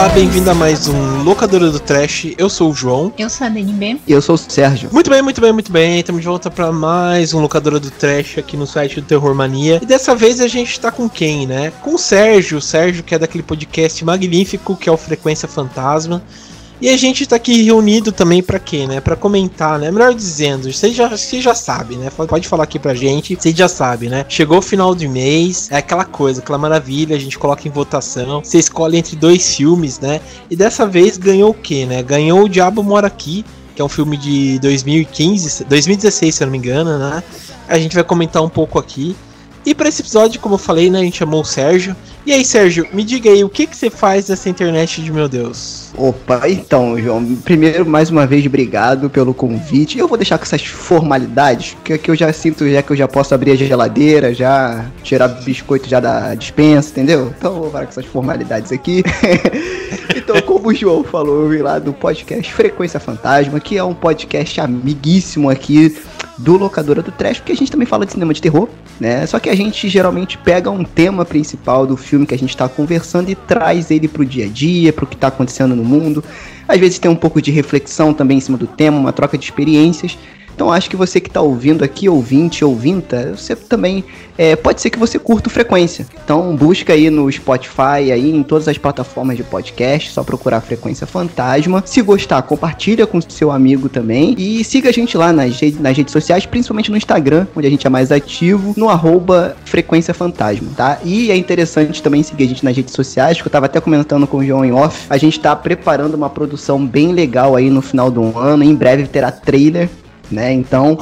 [0.00, 2.28] Olá, bem-vindo a mais um Locadora do Trash.
[2.38, 3.12] Eu sou o João.
[3.18, 4.00] Eu sou a DNB.
[4.06, 4.88] E eu sou o Sérgio.
[4.90, 6.00] Muito bem, muito bem, muito bem.
[6.00, 9.78] Estamos de volta para mais um Locadora do Trash aqui no site do Terror Mania.
[9.82, 11.70] E dessa vez a gente tá com quem, né?
[11.82, 12.56] Com o Sérgio.
[12.56, 16.22] O Sérgio, que é daquele podcast magnífico que é o Frequência Fantasma.
[16.80, 19.02] E a gente tá aqui reunido também para quê, né?
[19.02, 19.90] Para comentar, né?
[19.90, 22.08] Melhor dizendo, você já, você já sabe, né?
[22.10, 24.24] Pode falar aqui pra gente, você já sabe, né?
[24.30, 28.42] Chegou o final de mês, é aquela coisa, aquela maravilha, a gente coloca em votação,
[28.42, 30.22] você escolhe entre dois filmes, né?
[30.50, 32.02] E dessa vez ganhou o quê, né?
[32.02, 33.44] Ganhou O Diabo Mora Aqui,
[33.76, 37.22] que é um filme de 2015, 2016, se eu não me engano, né?
[37.68, 39.14] A gente vai comentar um pouco aqui.
[39.66, 41.94] E para esse episódio, como eu falei, né, a gente chamou o Sérgio.
[42.26, 45.26] E aí, Sérgio, me diga aí, o que, que você faz nessa internet de meu
[45.26, 45.90] Deus?
[45.96, 49.98] Opa, então, João, primeiro, mais uma vez, obrigado pelo convite.
[49.98, 53.08] Eu vou deixar com essas formalidades, que, que eu já sinto, já que eu já
[53.08, 57.32] posso abrir a geladeira, já tirar biscoito já da dispensa, entendeu?
[57.38, 59.02] Então, vou parar com essas formalidades aqui.
[60.14, 63.94] então, como o João falou, eu vim lá do podcast Frequência Fantasma, que é um
[63.94, 65.96] podcast amiguíssimo aqui
[66.40, 69.26] do Locadora do Trash, porque a gente também fala de cinema de terror, né?
[69.26, 72.68] Só que a gente geralmente pega um tema principal do filme que a gente está
[72.68, 76.24] conversando e traz ele pro dia a dia, pro que tá acontecendo no mundo.
[76.66, 79.44] Às vezes tem um pouco de reflexão também em cima do tema, uma troca de
[79.44, 80.16] experiências.
[80.60, 84.04] Então acho que você que está ouvindo aqui, ouvinte, ouvinta, você também
[84.36, 86.06] é, pode ser que você curta frequência.
[86.22, 91.06] Então busca aí no Spotify, aí em todas as plataformas de podcast, só procurar Frequência
[91.06, 91.82] Fantasma.
[91.86, 96.12] Se gostar, compartilha com seu amigo também e siga a gente lá nas, nas redes
[96.12, 100.98] sociais, principalmente no Instagram, onde a gente é mais ativo, no arroba Frequência Fantasma, tá?
[101.02, 104.26] E é interessante também seguir a gente nas redes sociais, que eu tava até comentando
[104.26, 105.06] com o João em off.
[105.08, 108.62] A gente tá preparando uma produção bem legal aí no final do ano.
[108.62, 109.88] Em breve terá trailer
[110.30, 110.52] né?
[110.52, 110.98] Então,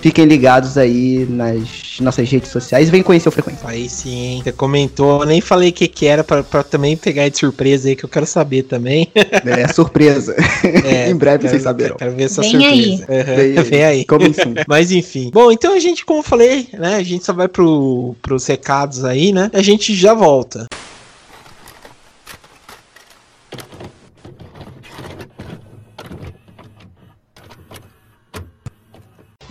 [0.00, 3.68] fiquem ligados aí nas nossas redes sociais e vem conhecer o Frequência.
[3.68, 7.38] Aí sim, você comentou, nem falei o que que era pra, pra também pegar de
[7.38, 9.08] surpresa aí, que eu quero saber também.
[9.14, 10.34] É, surpresa.
[10.84, 11.96] É, em breve quero, vocês saberão.
[11.96, 12.72] Quero ver essa Vem surpresa.
[12.72, 12.92] aí.
[12.92, 13.62] Uhum, Vem aí.
[13.62, 14.04] Vem aí.
[14.04, 14.24] Como?
[14.66, 15.30] Mas enfim.
[15.32, 16.96] Bom, então a gente, como eu falei, né?
[16.96, 19.50] A gente só vai pro, pros recados aí, né?
[19.52, 20.66] A gente já volta.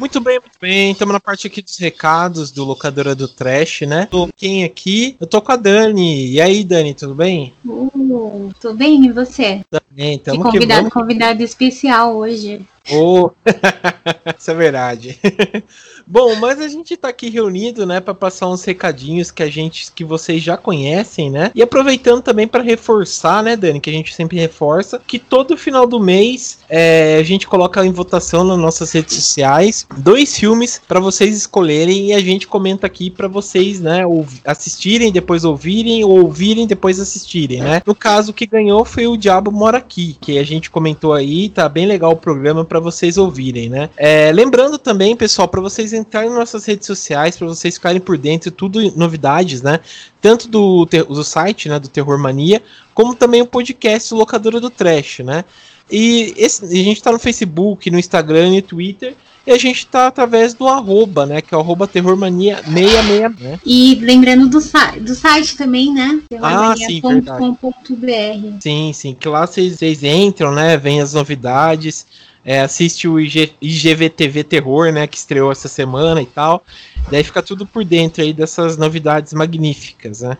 [0.01, 0.91] Muito bem, muito bem.
[0.93, 4.07] Estamos na parte aqui dos recados do Locadora do Trash, né?
[4.09, 5.15] Tô quem aqui?
[5.21, 6.25] Eu tô com a Dani.
[6.27, 7.53] E aí, Dani, tudo bem?
[7.63, 9.61] Uh, tudo bem, e você?
[9.91, 10.93] Bem, Que tamo que convidado, vamos.
[10.93, 12.65] convidado especial hoje.
[12.89, 13.31] Ô,
[14.37, 15.19] Isso é verdade.
[16.07, 19.91] Bom, mas a gente tá aqui reunido, né, para passar uns recadinhos que a gente
[19.93, 21.51] que vocês já conhecem, né?
[21.53, 25.85] E aproveitando também para reforçar, né, Dani, que a gente sempre reforça, que todo final
[25.85, 30.99] do mês é, a gente coloca em votação nas nossas redes sociais dois filmes para
[30.99, 34.01] vocês escolherem e a gente comenta aqui para vocês, né,
[34.45, 37.81] assistirem, depois ouvirem ou ouvirem depois assistirem, né?
[37.85, 41.49] No caso o que ganhou foi o Diabo Mora Aqui, que a gente comentou aí,
[41.49, 43.89] tá bem legal o programa para vocês ouvirem, né?
[43.97, 48.17] É, lembrando também, pessoal, para vocês entrarem nas nossas redes sociais, para vocês ficarem por
[48.17, 49.81] dentro, tudo novidades, né?
[50.21, 55.19] Tanto do, do site, né, do Terror Mania, como também o podcast Locadora do Trash,
[55.19, 55.43] né?
[55.91, 59.15] E esse- a gente tá no Facebook, no Instagram e Twitter,
[59.45, 61.41] e a gente tá através do arroba, né?
[61.41, 63.59] Que é o arroba terrormania66, né?
[63.65, 64.59] E lembrando do,
[65.01, 66.21] do site também, né?
[66.41, 68.61] Ah, sim, terrormania.com.br.
[68.61, 70.77] Sim, sim, que lá vocês vocês entram, né?
[70.77, 72.05] Vem as novidades,
[72.43, 75.07] é, assiste o IG, IGVTV Terror, né?
[75.07, 76.63] Que estreou essa semana e tal.
[77.09, 80.37] Daí fica tudo por dentro aí dessas novidades magníficas, né?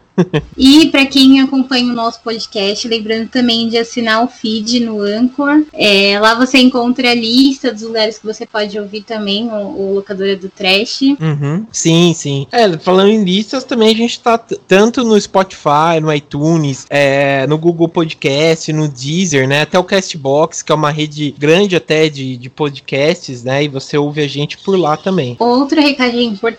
[0.58, 5.64] E para quem acompanha o nosso podcast, lembrando também de assinar o feed no Anchor.
[5.74, 9.94] É, lá você encontra a lista dos lugares que você pode ouvir também o, o
[9.96, 11.02] Locadora do Trash.
[11.20, 12.48] Uhum, sim, sim.
[12.52, 17.58] É, falando em listas, também a gente tá tanto no Spotify, no iTunes, é, no
[17.58, 19.62] Google Podcast, no Deezer, né?
[19.62, 23.64] Até o Castbox, que é uma rede grande até de, de podcasts, né?
[23.64, 25.36] E você ouve a gente por lá também.
[25.40, 26.51] Outro recadinho importante,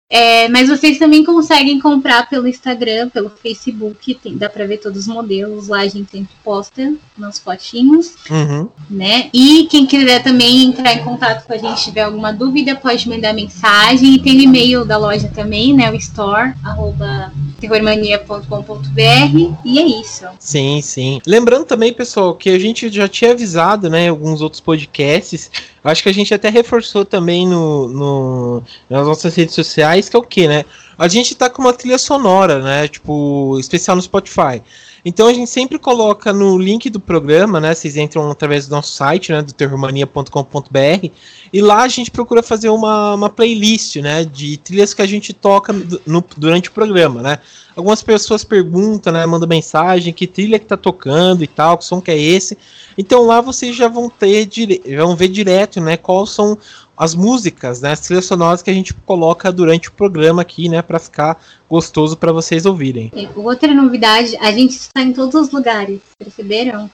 [0.08, 5.00] É, mas vocês também conseguem comprar pelo Instagram, pelo Facebook, tem- dá pra ver todos
[5.00, 8.68] os modelos lá, a gente sempre posta nas fotinhos Uhum.
[8.88, 9.28] né?
[9.34, 13.32] E quem quiser também entrar em contato com a gente, tiver alguma dúvida, pode mandar
[13.32, 14.14] mensagem.
[14.14, 15.90] E tem o e-mail da loja também, né?
[15.90, 19.54] O store, arroba terrormania.com.br.
[19.64, 20.24] E é isso.
[20.38, 21.20] Sim, sim.
[21.26, 25.50] Lembrando também, pessoal, que a gente já tinha avisado, né, em alguns outros podcasts.
[25.82, 30.18] Acho que a gente até reforçou também no, no- nas nossas redes sociais, que é
[30.18, 30.64] o que, né?
[30.98, 32.88] A gente tá com uma trilha sonora, né?
[32.88, 34.62] Tipo, especial no Spotify.
[35.04, 37.74] Então a gente sempre coloca no link do programa, né?
[37.74, 39.40] Vocês entram através do nosso site, né?
[39.40, 41.10] Do terrormania.com.br
[41.52, 44.24] e lá a gente procura fazer uma, uma playlist, né?
[44.24, 45.72] De trilhas que a gente toca
[46.04, 47.38] no, durante o programa, né?
[47.76, 49.24] Algumas pessoas perguntam, né?
[49.26, 52.58] Mandam mensagem, que trilha que tá tocando e tal, que som que é esse.
[52.98, 54.48] Então lá vocês já vão ter,
[54.96, 55.96] vão ver direto, né?
[55.96, 56.58] Quais são
[56.96, 60.80] as músicas, né, as trilhas sonoras que a gente coloca durante o programa aqui, né,
[60.86, 61.38] para ficar
[61.68, 63.10] gostoso para vocês ouvirem.
[63.14, 66.90] É, outra novidade, a gente está em todos os lugares, perceberam?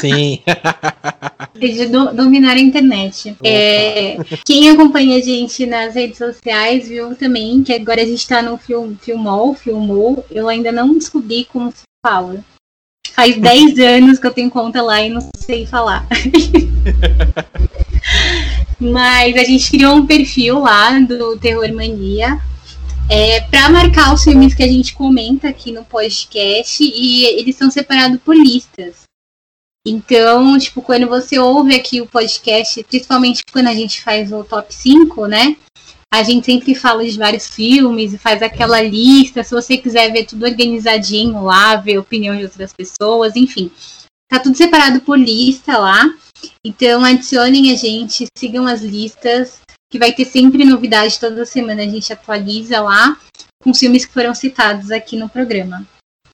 [0.00, 0.40] Sim.
[1.58, 3.36] de do, dominar a internet.
[3.42, 8.42] É, quem acompanha a gente nas redes sociais viu também que agora a gente está
[8.42, 10.24] no film, Filmol, Filmou.
[10.30, 12.44] Eu ainda não descobri como se fala.
[13.12, 16.06] Faz 10 anos que eu tenho conta lá e não sei falar.
[18.78, 22.38] Mas a gente criou um perfil lá do Terror Mania
[23.08, 27.70] é, para marcar os filmes que a gente comenta aqui no podcast e eles são
[27.70, 29.04] separados por listas.
[29.86, 34.74] Então, tipo, quando você ouve aqui o podcast, principalmente quando a gente faz o top
[34.74, 35.56] 5, né?
[36.12, 39.44] A gente sempre fala de vários filmes e faz aquela lista.
[39.44, 43.70] Se você quiser ver tudo organizadinho lá, ver a opinião de outras pessoas, enfim.
[44.28, 46.12] Tá tudo separado por lista lá.
[46.64, 51.82] Então adicionem a gente, sigam as listas, que vai ter sempre novidade toda semana.
[51.82, 53.18] A gente atualiza lá
[53.62, 55.86] com os filmes que foram citados aqui no programa.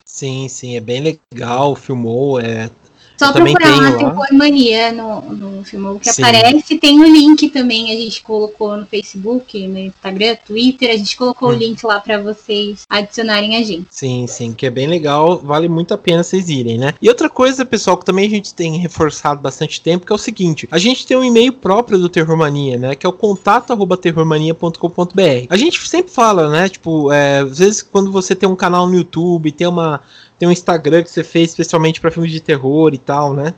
[0.04, 2.70] Sim, sim, é bem legal, filmou, é,
[3.17, 6.23] só procurar lá Terror Mania no, no filme que Sim.
[6.23, 6.79] aparece.
[6.79, 11.50] Tem o link também, a gente colocou no Facebook, no Instagram, Twitter, a gente colocou
[11.50, 11.53] hum.
[11.53, 13.87] o link lá para vocês adicionarem a gente.
[13.91, 16.94] Sim, sim, que é bem legal, vale muito a pena vocês irem, né?
[17.00, 20.19] E outra coisa, pessoal, que também a gente tem reforçado bastante tempo, que é o
[20.19, 22.94] seguinte: a gente tem um e-mail próprio do Terror Mania, né?
[22.94, 25.47] Que é o contato@terrormania.com.br.
[25.49, 26.69] A gente sempre fala, né?
[26.69, 30.00] Tipo, é, às vezes quando você tem um canal no YouTube, tem uma
[30.43, 33.55] tem um Instagram que você fez especialmente para filmes de terror e tal, né?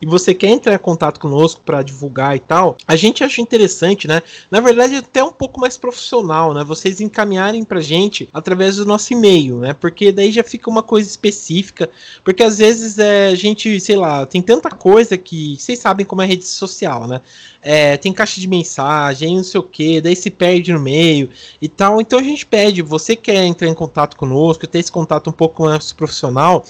[0.00, 4.06] E você quer entrar em contato conosco para divulgar e tal, a gente acha interessante,
[4.06, 4.22] né?
[4.50, 6.62] Na verdade, é até um pouco mais profissional, né?
[6.62, 9.72] Vocês encaminharem pra gente através do nosso e-mail, né?
[9.72, 11.88] Porque daí já fica uma coisa específica,
[12.22, 16.20] porque às vezes é, a gente, sei lá, tem tanta coisa que vocês sabem como
[16.20, 17.22] é rede social, né?
[17.62, 21.68] É, tem caixa de mensagem, não sei o que, daí se perde no meio e
[21.68, 22.00] tal.
[22.00, 25.64] Então a gente pede, você quer entrar em contato conosco, ter esse contato um pouco
[25.64, 26.64] mais profissional,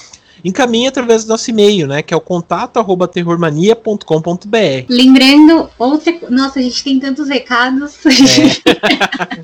[0.49, 2.01] encaminhe através do nosso e-mail, né?
[2.03, 4.87] Que é o contato@terrormania.com.br.
[4.89, 6.15] Lembrando, outra.
[6.31, 7.97] Nossa, a gente tem tantos recados.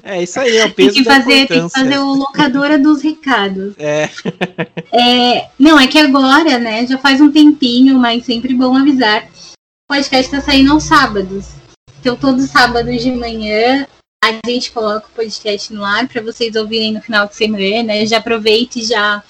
[0.03, 2.79] É, é isso aí, é o peso tem que fazer, Tem que fazer o locadora
[2.79, 3.75] dos recados.
[3.79, 4.09] É.
[4.93, 5.49] é.
[5.59, 6.87] Não, é que agora, né?
[6.87, 9.25] Já faz um tempinho, mas sempre bom avisar.
[9.25, 11.49] O podcast está saindo aos sábados.
[12.01, 13.87] Então, todos os sábados de manhã
[14.25, 17.83] a gente coloca o podcast no ar para vocês ouvirem no final de semana.
[17.83, 18.07] Né?
[18.07, 19.21] Já aproveite e já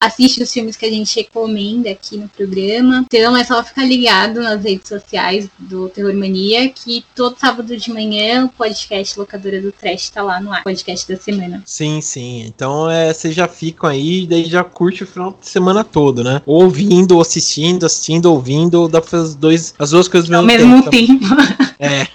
[0.00, 3.04] assiste os filmes que a gente recomenda aqui no programa.
[3.12, 7.92] Então é só ficar ligado nas redes sociais do Terror Mania, que todo sábado de
[7.92, 11.62] manhã o podcast Locadora do Trash está lá no ar, podcast da semana.
[11.66, 12.44] Sim, sim.
[12.46, 16.40] Então é, vocês já ficam aí, daí já curte o final de semana todo, né?
[16.46, 21.18] Ouvindo, assistindo, assistindo, ouvindo, dá pra fazer as, dois, as duas coisas ao mesmo tempo.
[21.18, 21.26] tempo.
[21.80, 22.08] É.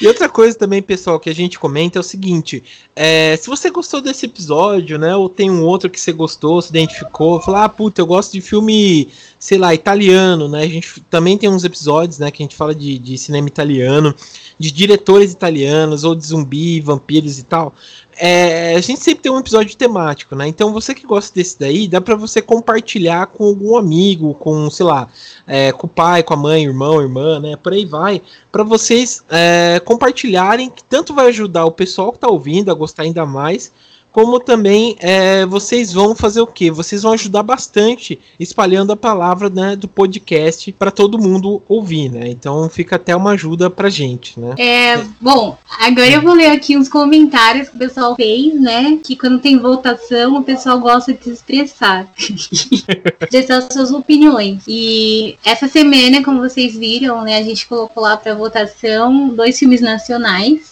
[0.00, 2.62] e outra coisa também, pessoal, que a gente comenta é o seguinte:
[2.94, 5.16] é, se você gostou desse episódio, né?
[5.16, 8.40] Ou tem um outro que você gostou, se identificou, falar, ah, puta, eu gosto de
[8.40, 10.62] filme, sei lá, italiano, né?
[10.62, 14.14] A gente também tem uns episódios, né, que a gente fala de, de cinema italiano,
[14.58, 17.74] de diretores italianos, ou de zumbi, vampiros e tal
[18.22, 20.46] é, a gente sempre tem um episódio temático, né?
[20.46, 24.84] Então você que gosta desse daí, dá para você compartilhar com algum amigo, com, sei
[24.84, 25.08] lá,
[25.46, 27.56] é, com o pai, com a mãe, irmão, irmã, né?
[27.56, 28.20] Por aí vai,
[28.52, 33.04] para vocês é, compartilharem, que tanto vai ajudar o pessoal que tá ouvindo a gostar
[33.04, 33.72] ainda mais,
[34.12, 36.70] como também é, vocês vão fazer o que?
[36.70, 42.28] Vocês vão ajudar bastante espalhando a palavra né, do podcast para todo mundo ouvir, né?
[42.28, 44.54] Então fica até uma ajuda pra gente, né?
[44.58, 48.98] É, bom, agora eu vou ler aqui uns comentários que o pessoal fez, né?
[49.02, 52.10] Que quando tem votação, o pessoal gosta de se expressar.
[52.18, 54.62] expressar suas opiniões.
[54.66, 59.80] E essa semana, como vocês viram, né, a gente colocou lá para votação dois filmes
[59.80, 60.70] nacionais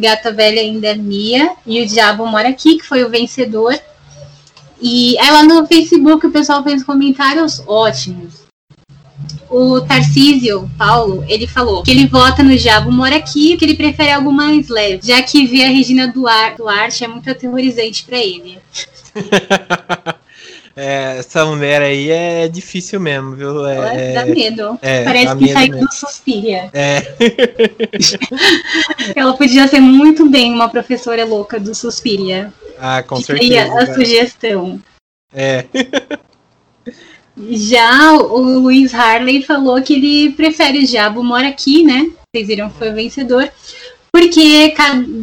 [0.00, 3.78] Gata Velha Indernia e O Diabo Mora Aqui, que foi o vencedor.
[4.80, 8.40] E aí lá no Facebook o pessoal fez comentários ótimos.
[9.50, 14.10] O Tarcísio Paulo, ele falou que ele vota no Diabo Mora Aqui, que ele prefere
[14.12, 18.58] algo mais leve, já que ver a Regina Duarte é muito aterrorizante para ele.
[20.82, 23.66] É, essa mulher aí é difícil mesmo, viu?
[23.66, 23.74] É,
[24.14, 24.78] Ela dá medo.
[24.80, 25.86] é, Parece dá que medo saiu mesmo.
[25.86, 26.70] do Suspiria.
[26.72, 27.02] É,
[29.14, 32.50] Ela podia ser muito bem uma professora louca do Suspiria.
[32.78, 33.72] ah, com Fica certeza.
[33.72, 33.94] a né?
[33.94, 34.82] sugestão.
[35.34, 35.66] É,
[37.50, 42.10] Já o Luiz Harley falou que ele prefere o Diabo Mora Aqui, né?
[42.34, 43.50] Vocês viram que foi o vencedor.
[44.12, 44.74] Porque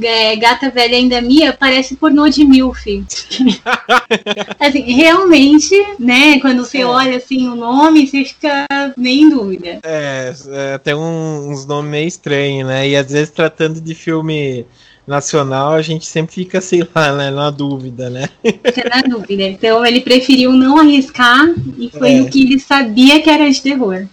[0.04, 3.04] é, Gata Velha Ainda Mia parece pornô de MILF.
[4.60, 6.40] assim, realmente, né?
[6.40, 6.86] Quando você É.
[6.86, 8.66] olha assim o nome, você fica
[8.98, 9.80] nem em dúvida.
[9.84, 12.88] é, é, tem um- uns nomes meio estranhos, né?
[12.90, 14.66] E às vezes tratando de filme
[15.06, 18.28] nacional, a gente sempre fica, sei lá, né, na dúvida, né?
[18.44, 19.44] Fica na dúvida.
[19.44, 21.46] Então ele preferiu não arriscar
[21.78, 22.22] e foi É.
[22.22, 24.06] o que ele sabia que era de terror.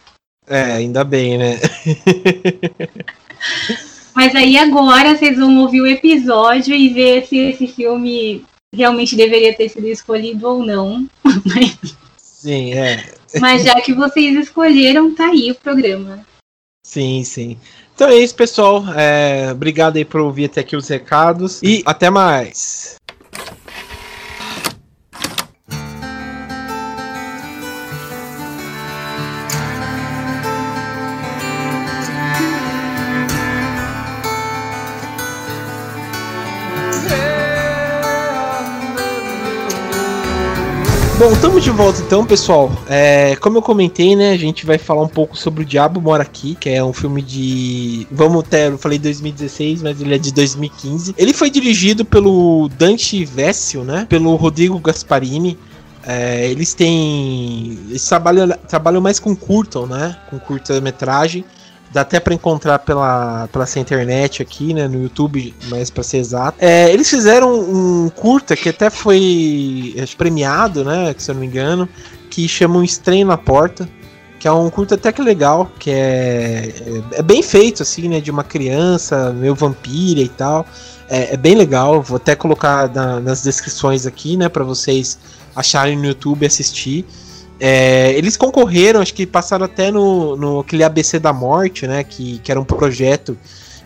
[0.47, 1.59] É, ainda bem, né?
[4.15, 8.45] Mas aí agora vocês vão ouvir o episódio e ver se esse filme
[8.75, 11.09] realmente deveria ter sido escolhido ou não.
[12.17, 13.13] Sim, é.
[13.41, 16.25] Mas já que vocês escolheram, tá aí o programa.
[16.85, 17.57] Sim, sim.
[17.95, 18.85] Então é isso, pessoal.
[18.95, 21.63] É, obrigado aí por ouvir até aqui os recados.
[21.63, 22.97] E até mais.
[41.25, 42.71] Bom, estamos de volta então, pessoal.
[42.87, 46.23] É, como eu comentei, né, a gente vai falar um pouco sobre o Diabo Mora
[46.23, 48.07] Aqui, que é um filme de.
[48.13, 51.15] Vamos ter, eu falei 2016, mas ele é de 2015.
[51.17, 54.07] Ele foi dirigido pelo Dante Vessel, né?
[54.07, 55.59] Pelo Rodrigo Gasparini.
[56.07, 57.79] É, eles têm.
[57.89, 60.19] Eles trabalham, trabalham mais com curta, né?
[60.29, 61.43] Com curta-metragem.
[61.95, 64.89] Dá até pra encontrar pela, pela essa internet aqui, né?
[64.89, 66.59] No YouTube, mais pra ser exato.
[66.61, 71.15] É, eles fizeram um curta que até foi premiado, né?
[71.17, 71.89] Se eu não me engano.
[72.29, 73.89] Que chama Um Estranho na Porta.
[74.41, 75.71] Que é um curta até que legal.
[75.79, 76.73] Que é,
[77.15, 78.21] é, é bem feito, assim, né?
[78.21, 80.67] De uma criança, meio vampira e tal.
[81.09, 82.03] É, é bem legal.
[82.03, 84.49] Vou até colocar na- nas descrições aqui, né?
[84.49, 85.17] Pra vocês
[85.55, 87.05] acharem no YouTube e assistir.
[87.67, 92.05] É, eles concorreram, acho que passaram até no, no aquele ABC da Morte, né?
[92.05, 93.39] Que, que era um projeto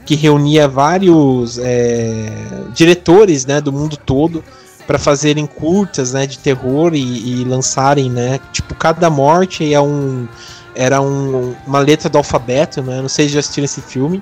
[0.05, 2.29] que reunia vários é,
[2.75, 4.43] diretores né, do mundo todo
[4.85, 8.41] para fazerem curtas né, de terror e, e lançarem, né?
[8.53, 10.27] Tipo, cada morte é um,
[10.75, 13.01] era um, uma letra do alfabeto, né?
[13.01, 14.21] Não sei se já assistiram esse filme.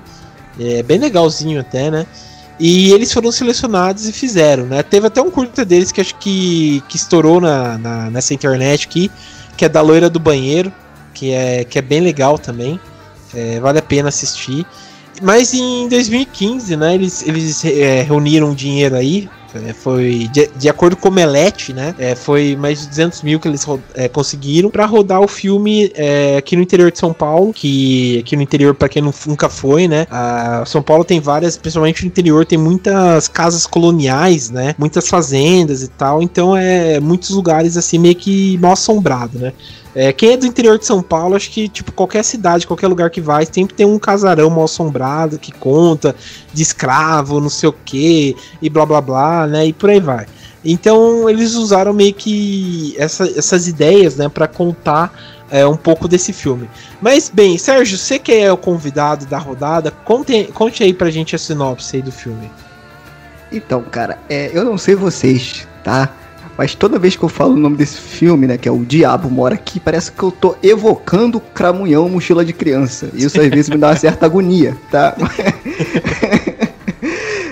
[0.59, 2.05] É bem legalzinho até, né?
[2.59, 4.83] E eles foram selecionados e fizeram, né?
[4.83, 9.09] Teve até um curta deles que acho que, que estourou na, na- nessa internet aqui,
[9.57, 10.71] que é da loira do banheiro,
[11.13, 12.79] que é, que é bem legal também.
[13.33, 14.65] É, vale a pena assistir.
[15.21, 19.27] Mas em 2015, né, eles, eles é, reuniram dinheiro aí.
[19.65, 21.95] É, foi de, de acordo com o Melete, né?
[21.97, 26.37] é, foi mais de 200 mil que eles é, conseguiram para rodar o filme é,
[26.37, 27.53] aqui no interior de São Paulo.
[27.53, 30.05] Que aqui no interior, para quem nunca foi, né?
[30.09, 34.75] a São Paulo tem várias, principalmente no interior, tem muitas casas coloniais, né?
[34.77, 36.21] Muitas fazendas e tal.
[36.21, 39.53] Então é muitos lugares assim meio que mal assombrado, né?
[39.99, 43.09] É, quem é do interior de São Paulo, acho que, tipo, qualquer cidade, qualquer lugar
[43.09, 46.15] que vai, sempre tem um casarão mal assombrado que conta
[46.53, 49.65] de escravo, não sei o que, e blá blá blá, né?
[49.65, 50.27] E por aí vai.
[50.63, 55.11] Então eles usaram meio que essa- essas ideias, né, para contar
[55.49, 56.69] é, um pouco desse filme.
[57.01, 61.35] Mas bem, Sérgio, você que é o convidado da rodada, conte, conte aí pra gente
[61.35, 62.51] a sinopse aí do filme.
[63.51, 66.11] Então, cara, é, eu não sei vocês, tá?
[66.57, 69.29] Mas toda vez que eu falo o nome desse filme, né, que é O Diabo
[69.29, 73.09] Mora Aqui, parece que eu tô evocando Cramunhão Mochila de Criança.
[73.13, 75.15] Isso às vezes me dá uma certa agonia, tá?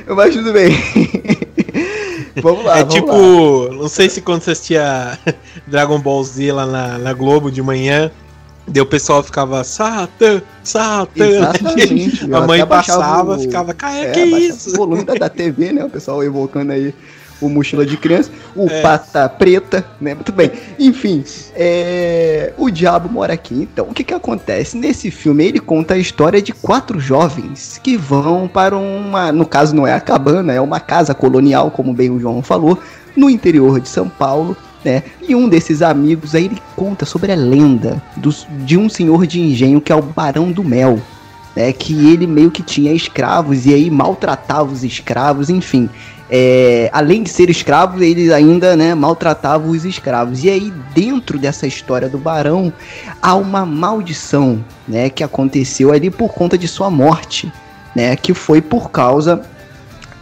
[0.07, 0.71] Mas tudo bem.
[2.41, 3.75] vamos lá, é vamos tipo, lá.
[3.75, 5.17] não sei se quando você assistia
[5.67, 8.11] Dragon Ball Z lá na, na Globo de manhã,
[8.67, 11.27] daí o pessoal ficava Satan, Satan.
[11.27, 12.33] Exatamente.
[12.33, 14.69] A mãe passava, o- ficava, cara, É, que baixava isso?
[14.71, 15.83] O volume da, da TV, né?
[15.85, 16.93] O pessoal evocando aí
[17.41, 18.81] o mochila de criança, o É.
[18.81, 20.13] pata preta, né?
[20.13, 20.51] Muito bem.
[20.79, 21.23] Enfim,
[21.55, 23.67] é, o diabo mora aqui.
[23.71, 24.77] Então, o que que acontece?
[24.77, 29.75] Nesse filme, ele conta a história de quatro jovens que vão para uma, no caso
[29.75, 32.79] não é a cabana, é uma casa colonial, como bem o João falou,
[33.15, 34.55] no interior de São Paulo.
[34.83, 35.01] Né?
[35.27, 39.41] E um desses amigos aí ele conta sobre a lenda dos, de um senhor de
[39.41, 40.99] engenho que é o Barão do Mel,
[41.55, 45.89] né, que ele meio que tinha escravos e aí maltratava os escravos, enfim.
[46.29, 50.43] É, além de ser escravo, ele ainda né, maltratava os escravos.
[50.43, 52.73] E aí, dentro dessa história do barão,
[53.21, 57.51] há uma maldição né, que aconteceu ali por conta de sua morte,
[57.95, 59.43] né, que foi por causa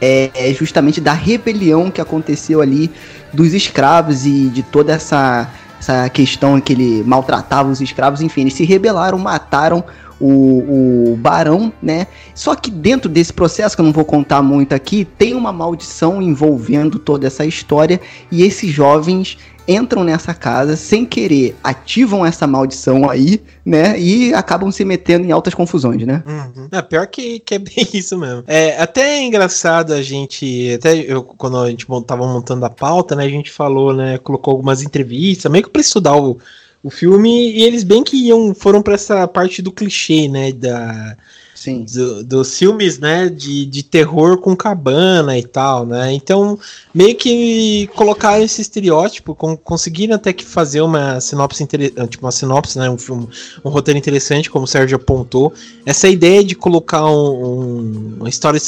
[0.04, 2.92] é, é justamente da rebelião que aconteceu ali
[3.32, 8.54] dos escravos e de toda essa, essa questão que ele maltratava os escravos, enfim, eles
[8.54, 9.82] se rebelaram, mataram
[10.20, 12.08] o, o barão, né?
[12.34, 16.22] Só que dentro desse processo, que eu não vou contar muito aqui, tem uma maldição
[16.22, 18.00] envolvendo toda essa história
[18.32, 24.00] e esses jovens entram nessa casa sem querer, ativam essa maldição aí, né?
[24.00, 26.24] E acabam se metendo em altas confusões, né?
[26.26, 26.68] Uhum.
[26.72, 28.44] É, pior que, que é bem isso mesmo.
[28.48, 33.16] É até é engraçado a gente, até eu, quando a gente tava montando a pauta,
[33.16, 33.24] né?
[33.24, 34.18] A gente falou, né?
[34.18, 36.38] Colocou algumas entrevistas, meio que pra estudar o
[36.84, 41.16] o filme, e eles bem que iam, foram para essa parte do clichê, né, da...
[41.56, 41.86] Sim.
[41.86, 46.60] Do, dos filmes, né, de, de terror com cabana e tal, né, então
[46.94, 52.78] meio que colocaram esse estereótipo, com, conseguiram até que fazer uma sinopse, tipo uma sinopse,
[52.78, 53.30] né, um filme,
[53.64, 55.54] um roteiro interessante, como o Sérgio apontou,
[55.86, 58.60] essa ideia de colocar um, um, uma história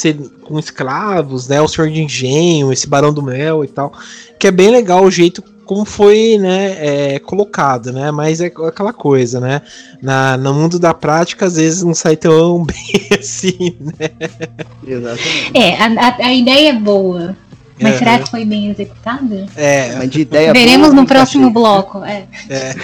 [0.42, 3.92] com escravos, né, o Senhor de Engenho, esse Barão do Mel e tal,
[4.38, 6.76] que é bem legal o jeito como foi né,
[7.14, 8.10] é, colocado, né?
[8.10, 9.60] Mas é aquela coisa, né?
[10.00, 14.10] Na, no mundo da prática, às vezes não sai tão bem assim, né?
[14.86, 15.50] Exatamente.
[15.54, 17.36] É, a, a ideia é boa.
[17.78, 19.46] Mas é, será que foi bem executada?
[19.54, 22.02] É, mas de ideia Veremos boa, no próximo bloco.
[22.04, 22.26] É.
[22.48, 22.74] é.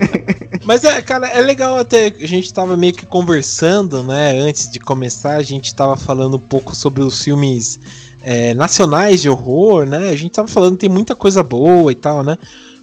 [0.64, 2.06] mas é, cara, é legal até.
[2.06, 4.38] A gente tava meio que conversando, né?
[4.38, 7.78] Antes de começar, a gente tava falando um pouco sobre os filmes
[8.22, 10.10] é, nacionais de horror, né?
[10.10, 12.36] A gente tava falando tem muita coisa boa e tal, né?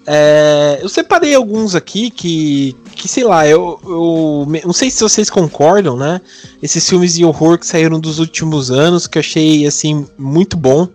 [0.10, 5.30] É, eu separei alguns aqui que, que sei lá, eu, eu não sei se vocês
[5.30, 6.22] concordam, né?
[6.64, 10.88] Esses filmes de horror que saíram dos últimos anos, que eu achei, assim, muito bom.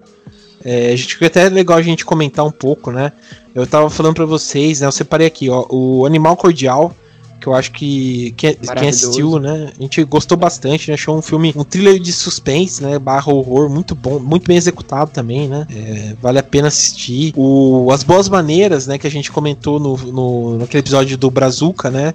[0.64, 3.12] É, gente até legal a gente comentar um pouco, né?
[3.54, 4.86] Eu tava falando para vocês, né?
[4.86, 6.96] Eu separei aqui, ó, o Animal Cordial,
[7.42, 11.22] que eu acho que quem, quem assistiu, né, a gente gostou bastante, né, achou um
[11.22, 15.66] filme, um thriller de suspense, né, barra horror, muito bom, muito bem executado também, né,
[15.68, 17.32] é, vale a pena assistir.
[17.36, 21.90] O As Boas Maneiras, né, que a gente comentou no, no, naquele episódio do Brazuca,
[21.90, 22.14] né,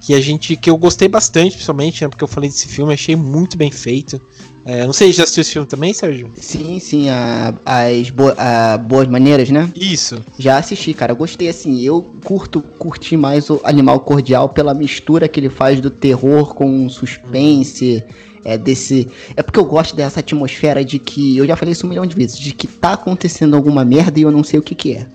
[0.00, 3.14] que a gente, que eu gostei bastante, principalmente, né, porque eu falei desse filme, achei
[3.14, 4.20] muito bem feito.
[4.64, 6.30] É, não sei, já assistiu esse filme também, Sérgio?
[6.36, 9.70] Sim, sim, a, as bo a Boas Maneiras, né?
[9.74, 10.22] Isso.
[10.38, 11.14] Já assisti, cara.
[11.14, 15.90] Gostei, assim, eu curto, curti mais o Animal Cordial pela mistura que ele faz do
[15.90, 18.04] terror com suspense.
[18.42, 19.06] É desse.
[19.36, 21.36] É porque eu gosto dessa atmosfera de que.
[21.36, 24.22] Eu já falei isso um milhão de vezes, de que tá acontecendo alguma merda e
[24.22, 25.06] eu não sei o que, que é.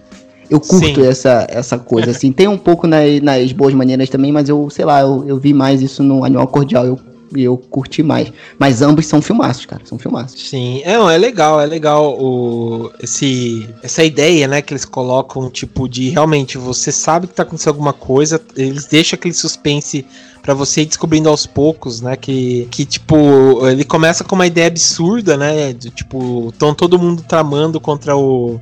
[0.49, 2.31] Eu curto essa, essa coisa, assim.
[2.31, 5.53] Tem um pouco nas, nas boas maneiras também, mas eu, sei lá, eu, eu vi
[5.53, 6.85] mais isso no Animal Cordial.
[6.85, 6.99] Eu
[7.35, 8.31] e eu curti mais.
[8.57, 9.81] Mas ambos são filmaços, cara.
[9.85, 10.49] São filmaços.
[10.49, 15.87] Sim, é, é legal, é legal o, esse, essa ideia, né, que eles colocam, tipo,
[15.87, 20.05] de realmente você sabe que tá acontecendo alguma coisa, eles deixam aquele suspense
[20.41, 22.15] para você ir descobrindo aos poucos, né?
[22.15, 25.73] Que, que, tipo, ele começa com uma ideia absurda, né?
[25.73, 28.61] De, tipo, estão todo mundo tramando contra o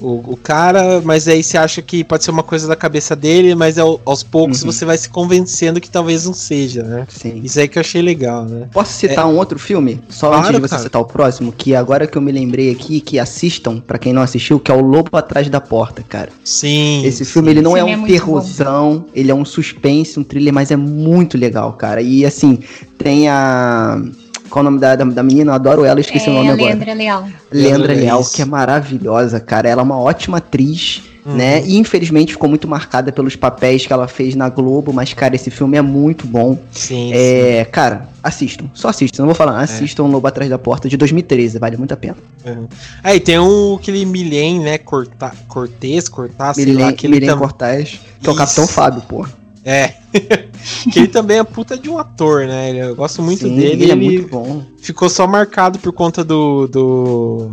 [0.00, 3.54] o, o, cara, mas aí você acha que pode ser uma coisa da cabeça dele,
[3.54, 4.72] mas ao, aos poucos uhum.
[4.72, 7.06] você vai se convencendo que talvez não seja, né?
[7.08, 7.40] Sim.
[7.44, 8.68] Isso aí que eu achei legal, né?
[8.72, 9.28] Posso citar é...
[9.28, 10.00] um outro filme?
[10.08, 10.82] Só claro, antes de você cara.
[10.82, 14.22] citar o próximo, que agora que eu me lembrei aqui, que assistam, para quem não
[14.22, 16.30] assistiu, que é o Lobo Atrás da Porta, cara.
[16.44, 17.04] Sim.
[17.04, 17.52] Esse filme, sim.
[17.52, 21.36] ele não é um é terrorzão, ele é um suspense, um thriller, mas é muito
[21.36, 22.00] legal, cara.
[22.00, 22.58] E assim,
[22.98, 24.02] tem a
[24.50, 25.52] qual o nome da, da, da menina?
[25.52, 26.70] Eu adoro ela, esqueci é, o nome agora.
[26.70, 27.28] Leandra Leal.
[27.50, 29.68] Leandra Leal, que é maravilhosa, cara.
[29.68, 31.36] Ela é uma ótima atriz, uhum.
[31.36, 31.62] né?
[31.64, 35.50] E infelizmente ficou muito marcada pelos papéis que ela fez na Globo, mas, cara, esse
[35.50, 36.58] filme é muito bom.
[36.72, 37.12] Sim.
[37.14, 37.70] É, sim.
[37.70, 38.66] Cara, assistam.
[38.74, 39.60] Só assistam, não vou falar.
[39.60, 40.08] Assistam é.
[40.08, 42.16] Lobo Atrás da Porta de 2013, vale muito a pena.
[42.44, 42.68] Uhum.
[43.02, 44.78] Aí tem um, aquele Milen, né?
[44.78, 46.88] Corta, Cortez, Cortaz, sei lá.
[46.88, 47.38] Aquele Milen tam...
[47.38, 49.26] Cortaz, que é o Capitão Fábio, pô.
[49.64, 49.94] É.
[50.90, 52.72] que ele também é puta de um ator, né?
[52.72, 53.84] Eu gosto muito Sim, dele.
[53.84, 54.62] Ele é muito bom.
[54.78, 57.52] Ficou só marcado por conta do, do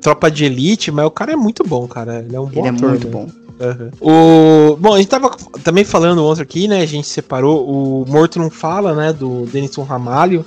[0.00, 2.20] Tropa de Elite, mas o cara é muito bom, cara.
[2.20, 2.88] Ele é um bom ele é ator.
[2.88, 3.12] é muito né?
[3.12, 3.28] bom.
[3.60, 3.90] Uhum.
[4.00, 4.76] O...
[4.76, 5.30] Bom, a gente tava
[5.64, 6.80] também falando outro aqui, né?
[6.80, 9.12] A gente separou o Morto Não Fala, né?
[9.12, 10.44] Do Denison Ramalho.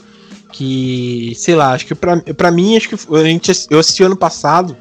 [0.51, 4.17] Que, sei lá, acho que pra, pra mim, acho que a gente, eu assisti ano
[4.17, 4.75] passado,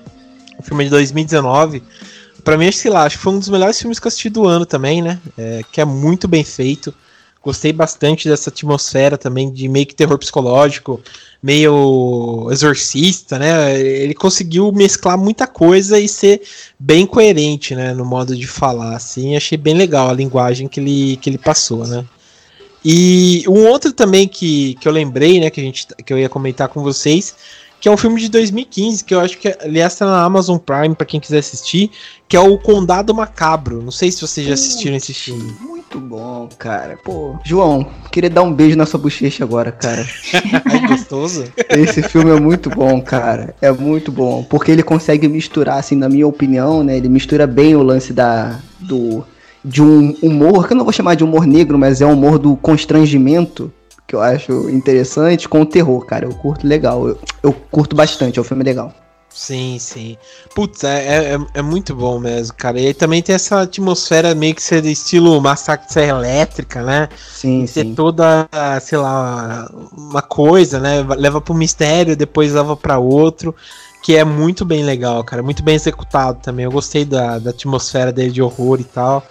[0.59, 1.83] o filme de 2019.
[2.45, 4.47] Pra mim, sei lá, acho que foi um dos melhores filmes que eu assisti do
[4.47, 5.21] ano também, né?
[5.37, 6.95] É, que é muito bem feito.
[7.43, 11.01] Gostei bastante dessa atmosfera também de meio que terror psicológico,
[11.43, 13.81] meio exorcista, né?
[13.81, 16.43] Ele conseguiu mesclar muita coisa e ser
[16.79, 17.95] bem coerente, né?
[17.95, 19.37] No modo de falar, assim.
[19.37, 22.05] Achei bem legal a linguagem que ele, que ele passou, né?
[22.85, 25.49] E um outro também que, que eu lembrei, né?
[25.49, 27.35] Que, a gente, que eu ia comentar com vocês
[27.81, 30.95] que é um filme de 2015, que eu acho que aliás está na Amazon Prime
[30.95, 31.91] para quem quiser assistir,
[32.29, 33.83] que é o Condado Macabro.
[33.83, 35.53] Não sei se vocês já assistiram esse filme.
[35.61, 36.97] Muito Muito bom, cara.
[37.03, 40.07] Pô, João, queria dar um beijo na sua bochecha agora, cara.
[40.73, 41.53] É gostoso?
[41.69, 43.57] Esse filme é muito bom, cara.
[43.61, 44.45] É muito bom.
[44.45, 46.97] Porque ele consegue misturar, assim, na minha opinião, né?
[46.97, 48.61] Ele mistura bem o lance da.
[48.79, 49.25] do.
[49.65, 52.39] De um humor, que eu não vou chamar de humor negro, mas é um humor
[52.39, 53.71] do constrangimento,
[54.11, 56.27] que eu acho interessante, com o terror, cara.
[56.27, 57.07] Eu curto legal.
[57.07, 58.93] Eu, eu curto bastante, é um filme legal.
[59.33, 60.19] Sim, sim.
[60.53, 62.81] Putz, é, é, é, muito bom mesmo, cara.
[62.81, 66.83] E aí também tem essa atmosfera meio que ser de estilo massacre de serra elétrica,
[66.83, 67.09] né?
[67.17, 67.95] Sim, Ter sim.
[67.95, 68.49] toda,
[68.83, 71.07] sei lá, uma coisa, né?
[71.17, 73.55] Leva pro mistério, depois leva para outro.
[74.03, 75.41] Que é muito bem legal, cara.
[75.41, 76.65] Muito bem executado também.
[76.65, 79.25] Eu gostei da, da atmosfera dele de horror e tal.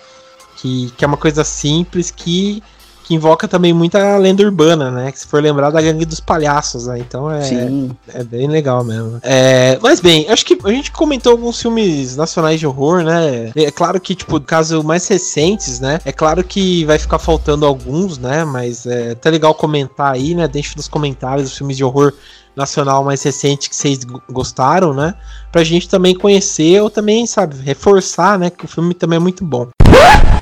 [0.55, 2.63] Que, que é uma coisa simples que
[3.09, 5.11] que invoca também muita lenda urbana, né?
[5.11, 6.99] Que se for lembrar da gangue dos palhaços, né?
[6.99, 7.89] Então é, Sim.
[8.13, 9.19] é bem legal mesmo.
[9.23, 13.51] É, mas bem, acho que a gente comentou alguns filmes nacionais de horror, né?
[13.55, 15.99] É claro que, tipo, caso mais recentes, né?
[16.05, 18.45] É claro que vai ficar faltando alguns, né?
[18.45, 20.47] Mas é até legal comentar aí, né?
[20.47, 22.13] Deixa nos comentários os filmes de horror
[22.55, 25.15] nacional mais recente que vocês gostaram, né?
[25.51, 28.51] Pra gente também conhecer ou também, sabe, reforçar, né?
[28.51, 29.67] Que o filme também é muito bom.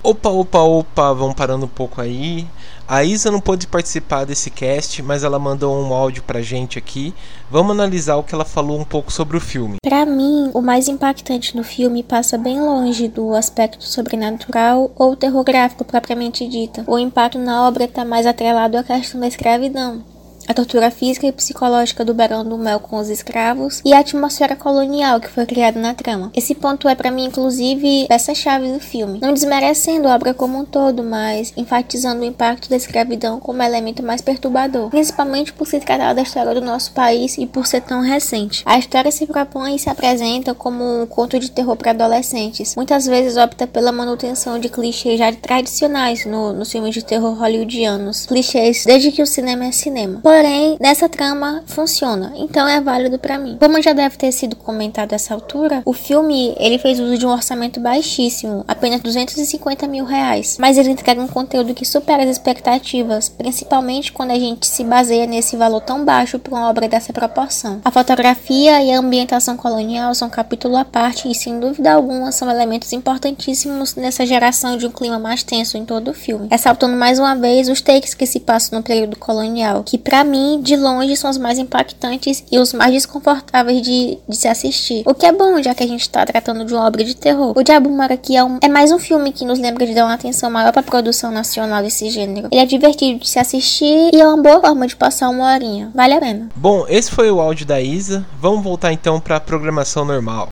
[0.03, 2.47] Opa, opa, opa, vamos parando um pouco aí.
[2.87, 7.13] A Isa não pôde participar desse cast, mas ela mandou um áudio pra gente aqui.
[7.51, 9.75] Vamos analisar o que ela falou um pouco sobre o filme.
[9.83, 15.43] Para mim, o mais impactante no filme passa bem longe do aspecto sobrenatural ou terror
[15.43, 16.85] gráfico propriamente dita.
[16.87, 20.01] O impacto na obra está mais atrelado à questão da escravidão
[20.47, 24.55] a tortura física e psicológica do Barão do Mel com os escravos e a atmosfera
[24.55, 26.31] colonial que foi criada na trama.
[26.35, 30.65] Esse ponto é para mim inclusive peça-chave do filme, não desmerecendo a obra como um
[30.65, 36.13] todo, mas enfatizando o impacto da escravidão como elemento mais perturbador, principalmente por se tratar
[36.13, 38.63] da história do nosso país e por ser tão recente.
[38.65, 42.75] A história se propõe e se apresenta como um conto de terror para adolescentes.
[42.75, 48.25] Muitas vezes opta pela manutenção de clichês já tradicionais no, nos filmes de terror hollywoodianos,
[48.25, 50.21] clichês desde que o cinema é cinema.
[50.37, 53.57] Porém, nessa trama funciona, então é válido para mim.
[53.59, 57.25] Como já deve ter sido comentado a essa altura, o filme ele fez uso de
[57.25, 62.29] um orçamento baixíssimo, apenas 250 mil reais, mas ele entrega um conteúdo que supera as
[62.29, 67.11] expectativas, principalmente quando a gente se baseia nesse valor tão baixo para uma obra dessa
[67.11, 67.81] proporção.
[67.83, 72.47] A fotografia e a ambientação colonial são capítulo à parte e, sem dúvida alguma, são
[72.47, 77.17] elementos importantíssimos nessa geração de um clima mais tenso em todo o filme, ressaltando mais
[77.17, 81.15] uma vez os takes que se passam no período colonial, que para mim, de longe,
[81.15, 85.03] são os mais impactantes e os mais desconfortáveis de, de se assistir.
[85.05, 87.53] O que é bom, já que a gente tá tratando de uma obra de terror.
[87.55, 90.05] O Diabo Mora Aqui é, um, é mais um filme que nos lembra de dar
[90.05, 92.47] uma atenção maior pra produção nacional desse gênero.
[92.51, 95.91] Ele é divertido de se assistir e é uma boa forma de passar uma horinha.
[95.93, 96.49] Vale a pena.
[96.55, 98.25] Bom, esse foi o áudio da Isa.
[98.39, 100.47] Vamos voltar então pra programação normal.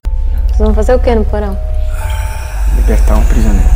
[0.46, 1.58] Vocês vão fazer o que no porão?
[2.76, 3.68] Libertar um prisioneiro.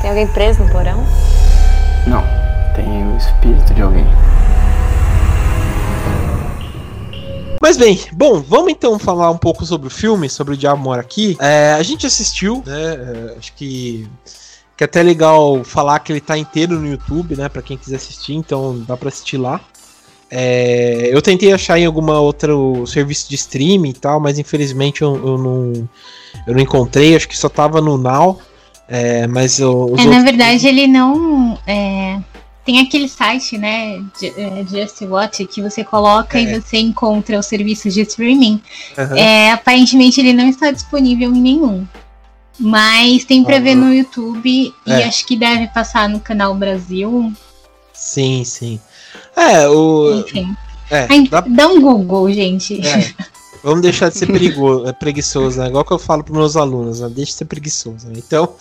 [0.00, 1.04] Tem alguém preso no porão?
[2.06, 2.22] Não,
[2.74, 4.06] tem o espírito de alguém.
[7.62, 11.00] Mas bem, bom, vamos então falar um pouco sobre o filme, sobre o Diabo Mora
[11.00, 11.36] Aqui.
[11.38, 12.74] É, a gente assistiu, né?
[12.74, 14.04] é, acho que,
[14.76, 17.48] que é até legal falar que ele tá inteiro no YouTube, né?
[17.48, 19.60] Pra quem quiser assistir, então dá pra assistir lá.
[20.28, 25.14] É, eu tentei achar em alguma outro serviço de streaming e tal, mas infelizmente eu,
[25.14, 25.88] eu não,
[26.48, 27.14] eu não encontrei.
[27.14, 28.40] Acho que só tava no Now.
[28.88, 31.56] É, mas os É, na verdade, ele não.
[31.64, 32.18] é,
[32.64, 34.02] tem aquele site, né?
[34.22, 36.42] É, Just Watch, que você coloca É.
[36.42, 38.62] e você encontra os serviços de streaming.
[38.96, 39.16] Aham.
[39.16, 41.86] É, aparentemente ele não está disponível em nenhum.
[42.60, 45.04] Mas tem pra Ah, ver no YouTube e é.
[45.04, 47.32] acho que deve passar no canal Brasil.
[47.92, 48.78] Sim, sim.
[49.36, 50.20] É, o.
[50.20, 50.54] Enfim.
[50.90, 52.86] É, dá- Dá um Google, gente.
[52.86, 53.12] É,
[53.64, 54.28] vamos deixar de ser
[54.86, 55.68] é, preguiçoso, né?
[55.68, 57.08] Igual que eu falo pros meus alunos, né?
[57.08, 58.06] Deixa de ser preguiçoso.
[58.08, 58.14] Né?
[58.18, 58.54] Então,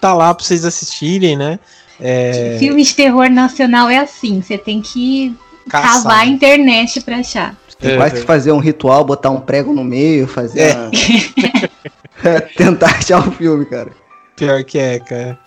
[0.00, 1.58] tá lá pra vocês assistirem, né?
[2.00, 5.34] É, Filme de terror nacional é assim, você tem que
[5.68, 5.94] caçar.
[6.02, 7.56] cavar a internet pra achar.
[7.78, 10.60] Tem É, quase que fazer um ritual, botar um prego no meio, fazer.
[10.60, 10.74] É.
[10.74, 10.90] uma-
[12.56, 13.90] Tentar achar o filme, cara.
[14.38, 15.38] Pior que é, cara.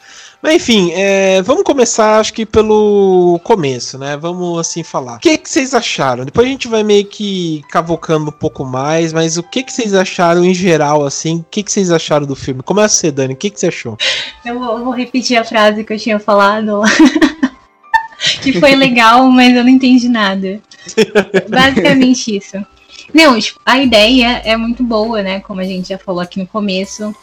[0.41, 4.17] Mas enfim, é, vamos começar, acho que pelo começo, né?
[4.17, 5.17] Vamos assim falar.
[5.17, 6.25] O que, que vocês acharam?
[6.25, 9.93] Depois a gente vai meio que cavocando um pouco mais, mas o que, que vocês
[9.93, 11.37] acharam em geral, assim?
[11.37, 12.63] O que, que vocês acharam do filme?
[12.63, 13.35] Começa você, Dani.
[13.35, 13.95] O que, que você achou?
[14.43, 16.87] Eu vou, eu vou repetir a frase que eu tinha falado lá.
[18.41, 20.59] que foi legal, mas eu não entendi nada.
[21.47, 22.57] Basicamente isso.
[23.13, 25.39] Não, tipo, a ideia é muito boa, né?
[25.41, 27.13] Como a gente já falou aqui no começo.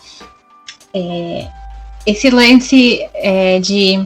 [0.95, 1.49] É,
[2.11, 4.03] esse lance é, de.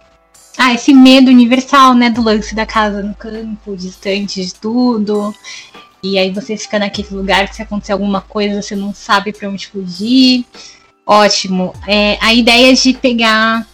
[0.58, 2.10] Ah, esse medo universal, né?
[2.10, 5.34] Do lance da casa no campo, distante de tudo.
[6.02, 9.48] E aí você fica naquele lugar que se acontecer alguma coisa, você não sabe pra
[9.48, 10.44] onde fugir.
[11.06, 11.72] Ótimo.
[11.86, 13.66] É, a ideia de pegar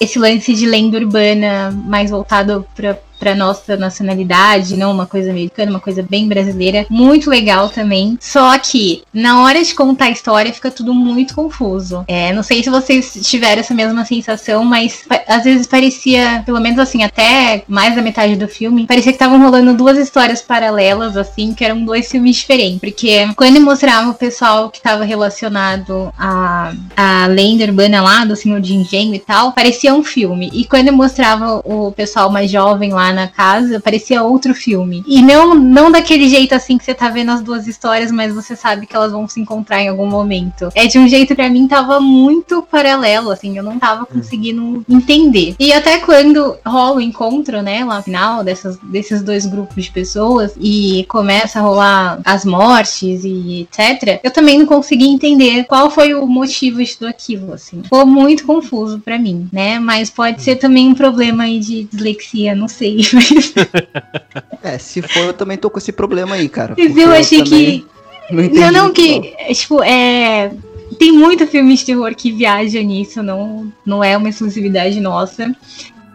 [0.00, 5.70] esse lance de lenda urbana mais voltado para para nossa nacionalidade, não uma coisa americana,
[5.70, 8.16] uma coisa bem brasileira, muito legal também.
[8.20, 12.04] Só que na hora de contar a história fica tudo muito confuso.
[12.06, 16.78] É, não sei se vocês tiveram essa mesma sensação, mas às vezes parecia, pelo menos
[16.78, 21.54] assim, até mais da metade do filme, parecia que estavam rolando duas histórias paralelas, assim,
[21.54, 22.80] que eram dois filmes diferentes.
[22.80, 28.60] Porque quando mostrava o pessoal que estava relacionado à, à lenda urbana lá, do Senhor
[28.60, 30.50] de Engenho e tal, parecia um filme.
[30.52, 35.04] E quando mostrava o pessoal mais jovem lá na casa, parecia outro filme.
[35.06, 38.54] E não, não daquele jeito assim que você tá vendo as duas histórias, mas você
[38.54, 40.68] sabe que elas vão se encontrar em algum momento.
[40.74, 45.54] É de um jeito para mim tava muito paralelo, assim, eu não tava conseguindo entender.
[45.58, 49.90] E até quando rola o encontro, né, lá no final dessas, desses dois grupos de
[49.90, 55.90] pessoas e começa a rolar as mortes e etc, eu também não consegui entender qual
[55.90, 57.82] foi o motivo disso aquilo, assim.
[57.82, 59.78] Ficou muito confuso para mim, né?
[59.78, 62.97] Mas pode ser também um problema aí de dislexia, não sei.
[64.62, 66.74] é, se for, eu também tô com esse problema aí, cara.
[66.76, 67.86] Eu achei que.
[68.30, 69.34] Não, não, não, que.
[69.54, 70.50] Tipo, é.
[70.98, 75.54] Tem muito filme de terror que viaja nisso, não, não é uma exclusividade nossa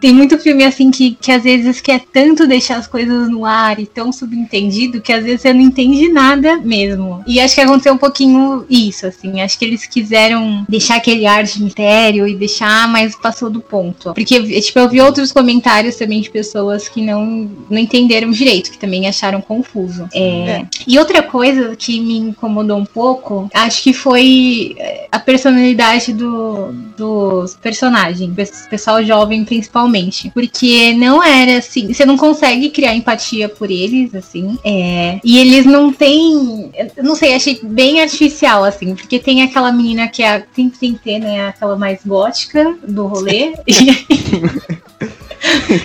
[0.04, 3.80] tem muito filme assim que, que às vezes quer tanto deixar as coisas no ar
[3.80, 7.24] e tão subentendido que às vezes você não entende nada mesmo.
[7.26, 9.40] E acho que aconteceu um pouquinho isso, assim.
[9.40, 14.12] Acho que eles quiseram deixar aquele ar de mistério e deixar, mas passou do ponto.
[14.12, 18.78] Porque, tipo, eu vi outros comentários também de pessoas que não, não entenderam direito, que
[18.78, 20.06] também acharam confuso.
[20.12, 20.20] É...
[20.20, 20.66] É.
[20.86, 26.72] E outra coisa que me incomodou um pouco, acho que foi é, a personalidade do,
[26.94, 28.30] dos personagens,
[28.68, 29.93] pessoal jovem principalmente
[30.32, 34.58] porque não era assim, você não consegue criar empatia por eles, assim.
[34.64, 36.70] É, e eles não têm.
[37.02, 40.98] Não sei, achei bem artificial, assim, porque tem aquela menina que é, sempre tem que
[41.00, 41.48] ter, né?
[41.48, 43.54] Aquela mais gótica do rolê.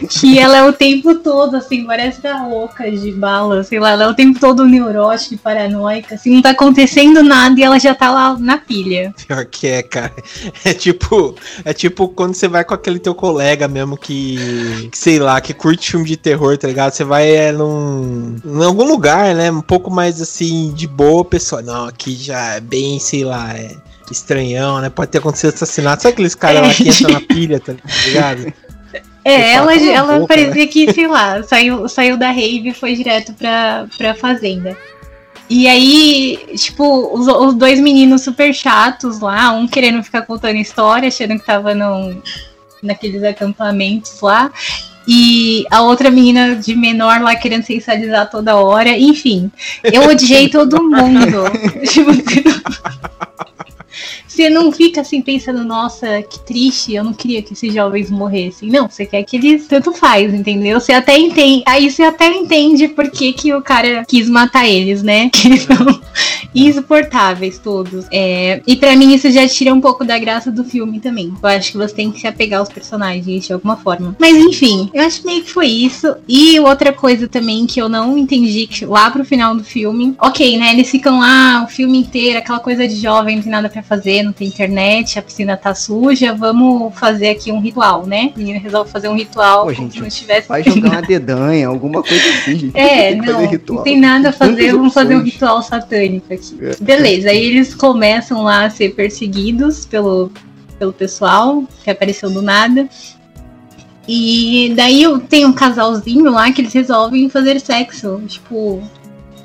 [0.09, 4.05] que ela é o tempo todo, assim, parece da louca de bala, sei lá, ela
[4.05, 7.93] é o tempo todo neurótica e paranoica, assim, não tá acontecendo nada e ela já
[7.93, 9.13] tá lá na pilha.
[9.27, 10.13] Pior que é, cara.
[10.63, 15.19] É tipo, é tipo quando você vai com aquele teu colega mesmo que, que sei
[15.19, 16.91] lá, que curte filme de terror, tá ligado?
[16.93, 21.61] Você vai é, num, em algum lugar, né, um pouco mais assim, de boa, pessoa,
[21.61, 23.75] não, aqui já é bem, sei lá, é
[24.11, 24.89] estranhão, né?
[24.89, 26.03] Pode ter acontecido assassinato.
[26.03, 26.61] Sabe aqueles caras é.
[26.67, 28.53] lá que entram na pilha, tá ligado?
[29.29, 30.67] É, ela, ela boca, parecia né?
[30.67, 34.77] que, sei lá, saiu, saiu da rave e foi direto pra, pra fazenda.
[35.49, 41.07] E aí, tipo, os, os, dois meninos super chatos lá, um querendo ficar contando história,
[41.07, 42.21] achando que tava num,
[42.83, 44.51] naqueles acampamentos lá.
[45.07, 48.95] E a outra menina de menor lá querendo sensualizar toda hora.
[48.95, 49.51] Enfim,
[49.83, 51.45] eu odiei todo mundo.
[51.91, 52.11] tipo,
[54.27, 58.69] você não fica assim pensando, nossa, que triste, eu não queria que esses jovens morressem.
[58.69, 60.79] Não, você quer que eles tanto faz, entendeu?
[60.79, 61.63] Você até entende.
[61.65, 65.29] Aí você até entende por que, que o cara quis matar eles, né?
[65.39, 66.01] Que eles são
[66.53, 68.05] insuportáveis todos.
[68.11, 71.33] É, e para mim isso já tira um pouco da graça do filme também.
[71.41, 74.15] Eu acho que você tem que se apegar aos personagens de alguma forma.
[74.19, 76.15] Mas enfim, eu acho meio que foi isso.
[76.27, 80.57] E outra coisa também que eu não entendi que lá pro final do filme, ok,
[80.57, 80.73] né?
[80.73, 84.21] Eles ficam lá o filme inteiro, aquela coisa de jovem, não tem nada para fazer,
[84.21, 88.31] não tem internet, a piscina tá suja, vamos fazer aqui um ritual, né?
[88.35, 90.47] O menino resolve fazer um ritual Pô, gente, não tivesse.
[90.47, 92.71] Vai jogar uma dedanha, alguma coisa assim.
[92.75, 96.55] É, não, não tem nada a fazer, vamos fazer um ritual satânico aqui.
[96.61, 96.75] É.
[96.79, 100.31] Beleza, aí eles começam lá a ser perseguidos pelo,
[100.77, 102.87] pelo pessoal que apareceu do nada.
[104.07, 108.83] E daí tem um casalzinho lá que eles resolvem fazer sexo, tipo,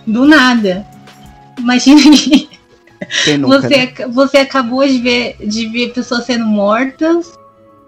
[0.06, 0.86] do nada.
[1.58, 2.00] Imagina
[3.38, 4.08] Nunca, você, né?
[4.08, 7.32] você acabou de ver, de ver pessoas sendo mortas.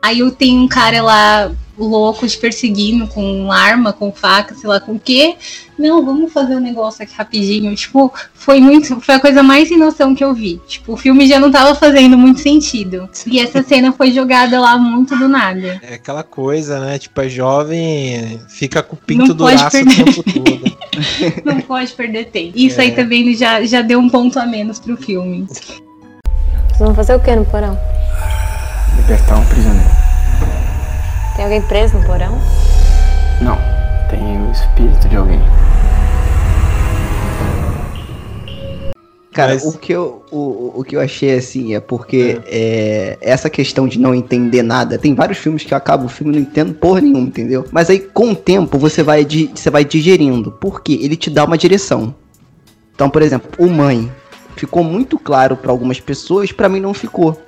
[0.02, 4.92] Aí tem um cara lá louco te perseguindo com arma, com faca, sei lá com
[4.92, 5.37] o quê.
[5.79, 7.74] Não, vamos fazer um negócio aqui rapidinho.
[7.74, 8.98] Tipo, foi muito.
[9.00, 10.61] Foi a coisa mais sem noção que eu vi.
[10.66, 13.09] Tipo, o filme já não tava fazendo muito sentido.
[13.26, 15.81] E essa cena foi jogada lá muito do nada.
[15.83, 16.98] É aquela coisa, né?
[16.98, 20.00] Tipo, a jovem fica com o pinto do braço perder.
[20.00, 20.65] o tempo todo.
[21.44, 22.52] não pode perder tempo.
[22.56, 22.85] Isso é.
[22.85, 25.46] aí também já, já deu um ponto a menos pro filme.
[25.46, 25.82] Vocês
[26.78, 27.78] vão fazer o que no porão?
[28.96, 29.90] Libertar um prisioneiro.
[31.37, 32.40] Tem alguém preso no porão?
[33.40, 33.59] Não,
[34.09, 35.40] tem o espírito de alguém.
[39.37, 39.66] Cara, Mas...
[39.66, 43.18] o, que eu, o, o que eu achei assim é porque é.
[43.20, 46.40] É, essa questão de não entender nada, tem vários filmes que acabam o filme não
[46.40, 47.66] entendo porra nenhuma, entendeu?
[47.70, 51.59] Mas aí com o tempo você vai, você vai digerindo, porque ele te dá uma
[51.59, 52.14] direção.
[52.94, 54.11] Então, por exemplo, o Mãe
[54.57, 57.38] ficou muito claro para algumas pessoas, para mim não ficou.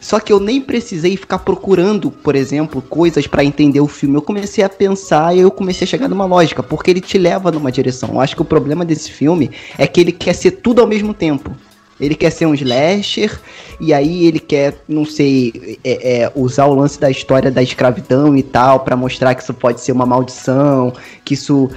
[0.00, 4.16] Só que eu nem precisei ficar procurando, por exemplo, coisas para entender o filme.
[4.16, 7.50] Eu comecei a pensar e eu comecei a chegar numa lógica, porque ele te leva
[7.50, 8.10] numa direção.
[8.14, 11.12] Eu acho que o problema desse filme é que ele quer ser tudo ao mesmo
[11.12, 11.54] tempo.
[12.00, 13.38] Ele quer ser um slasher,
[13.78, 18.34] e aí ele quer, não sei, é, é, usar o lance da história da escravidão
[18.34, 21.70] e tal, para mostrar que isso pode ser uma maldição, que isso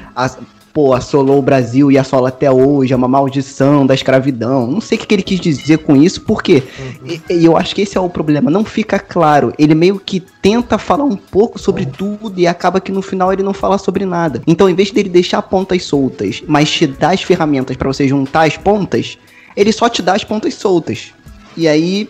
[0.73, 4.65] pô, assolou o Brasil e assola até hoje, é uma maldição da escravidão.
[4.65, 7.07] Não sei o que, que ele quis dizer com isso, porque uhum.
[7.29, 9.53] e, e eu acho que esse é o problema, não fica claro.
[9.59, 11.91] Ele meio que tenta falar um pouco sobre uhum.
[11.91, 14.41] tudo e acaba que no final ele não fala sobre nada.
[14.47, 18.47] Então, em vez dele deixar pontas soltas, mas te dar as ferramentas para você juntar
[18.47, 19.17] as pontas,
[19.55, 21.13] ele só te dá as pontas soltas.
[21.55, 22.09] E aí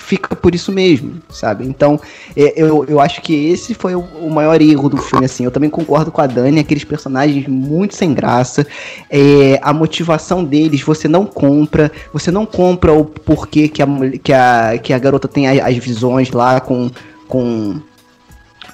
[0.00, 1.66] fica por isso mesmo, sabe?
[1.66, 2.00] Então,
[2.34, 5.44] é, eu, eu acho que esse foi o, o, maior erro do filme, assim.
[5.44, 8.66] Eu também concordo com a Dani, aqueles personagens muito sem graça.
[9.10, 13.86] É, a motivação deles você não compra, você não compra o porquê que a,
[14.22, 16.90] que a, que a garota tem as, as visões lá com.
[17.28, 17.80] com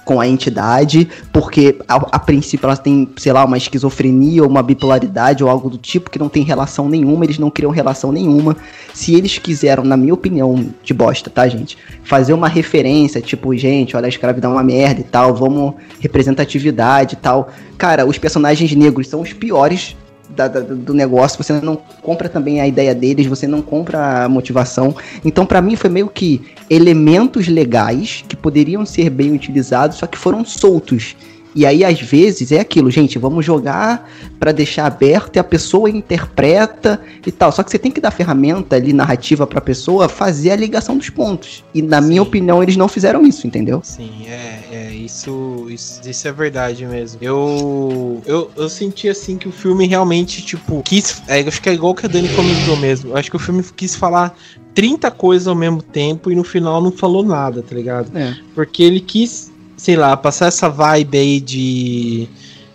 [0.07, 4.63] com a entidade, porque a, a, princípio elas têm, sei lá, uma esquizofrenia ou uma
[4.63, 8.57] bipolaridade ou algo do tipo que não tem relação nenhuma, eles não criam relação nenhuma.
[8.95, 11.77] Se eles quiseram, na minha opinião, de bosta, tá, gente?
[12.05, 17.15] Fazer uma referência, tipo, gente, olha, a escravidão é uma merda e tal, vamos representatividade
[17.15, 17.51] e tal.
[17.77, 19.97] Cara, os personagens negros são os piores
[20.31, 24.29] da, da, do negócio, você não compra também a ideia deles, você não compra a
[24.29, 24.95] motivação.
[25.25, 30.19] Então, para mim, foi meio que elementos legais que poderiam ser bem utilizados, só que
[30.19, 31.17] foram soltos.
[31.57, 35.89] E aí, às vezes, é aquilo, gente, vamos jogar para deixar aberto e a pessoa
[35.89, 37.51] interpreta e tal.
[37.51, 41.09] Só que você tem que dar ferramenta ali, narrativa pra pessoa fazer a ligação dos
[41.09, 41.65] pontos.
[41.73, 42.09] E na Sim.
[42.09, 43.81] minha opinião, eles não fizeram isso, entendeu?
[43.83, 47.19] Sim, é, é isso, isso, isso é verdade mesmo.
[47.23, 51.23] Eu, eu, eu senti assim que o filme realmente, tipo, quis.
[51.27, 53.13] É, acho que é igual que a Dani comentou mesmo.
[53.13, 54.37] Eu acho que o filme quis falar
[54.75, 58.15] 30 coisas ao mesmo tempo e no final não falou nada, tá ligado?
[58.15, 58.37] É.
[58.55, 62.29] Porque ele quis sei lá, passar essa vibe aí de.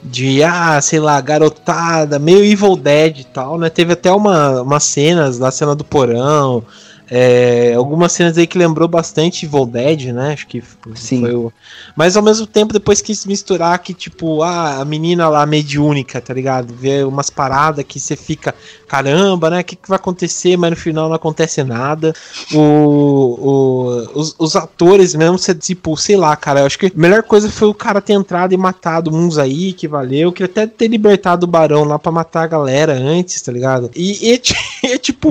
[0.03, 3.69] De, ah, sei lá, garotada, meio Evil Dead e tal, né?
[3.69, 6.63] Teve até uma, umas cenas, na cena do porão,
[7.13, 10.31] é, algumas cenas aí que lembrou bastante Evil Dead, né?
[10.31, 10.63] Acho que
[10.95, 11.19] Sim.
[11.19, 11.51] foi o.
[11.93, 16.33] Mas ao mesmo tempo, depois quis misturar que, tipo, ah, a menina lá mediúnica, tá
[16.33, 16.73] ligado?
[16.73, 18.55] Ver umas paradas que você fica,
[18.87, 19.59] caramba, né?
[19.59, 20.55] O que, que vai acontecer?
[20.55, 22.13] Mas no final não acontece nada.
[22.53, 26.91] O, o, os, os atores mesmo, você, tipo, sei lá, cara, eu acho que a
[26.95, 30.29] melhor coisa foi o cara ter entrado e matado uns aí, que valeu.
[30.29, 33.91] Eu queria até ter libertado o barão lá pra matar a galera antes, tá ligado?
[33.93, 34.41] E, e,
[34.87, 35.29] e tipo.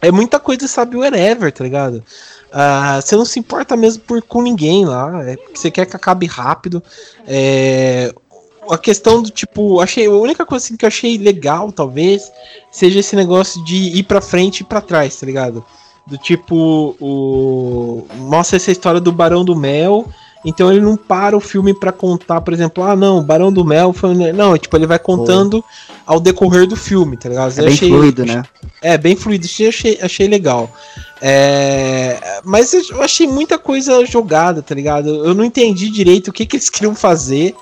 [0.00, 2.02] É muita coisa, sabe, whatever, tá ligado?
[2.48, 5.28] Uh, você não se importa mesmo por, com ninguém lá.
[5.28, 6.82] É você quer que acabe rápido.
[7.26, 8.14] É,
[8.70, 12.30] a questão do tipo, achei a única coisa assim, que eu achei legal, talvez,
[12.70, 15.64] seja esse negócio de ir pra frente e pra trás, tá ligado?
[16.06, 20.06] Do tipo, o mostra essa história do Barão do Mel
[20.46, 23.92] então ele não para o filme para contar, por exemplo, ah, não, Barão do Mel
[23.92, 24.14] foi.
[24.32, 25.64] Não, tipo, ele vai contando.
[26.06, 27.52] Ao decorrer do filme, tá ligado?
[27.52, 28.42] É bem achei, fluido, né?
[28.80, 30.70] É, bem fluido, achei, achei legal.
[31.20, 35.08] É, mas eu achei muita coisa jogada, tá ligado?
[35.26, 37.54] Eu não entendi direito o que, que eles queriam fazer.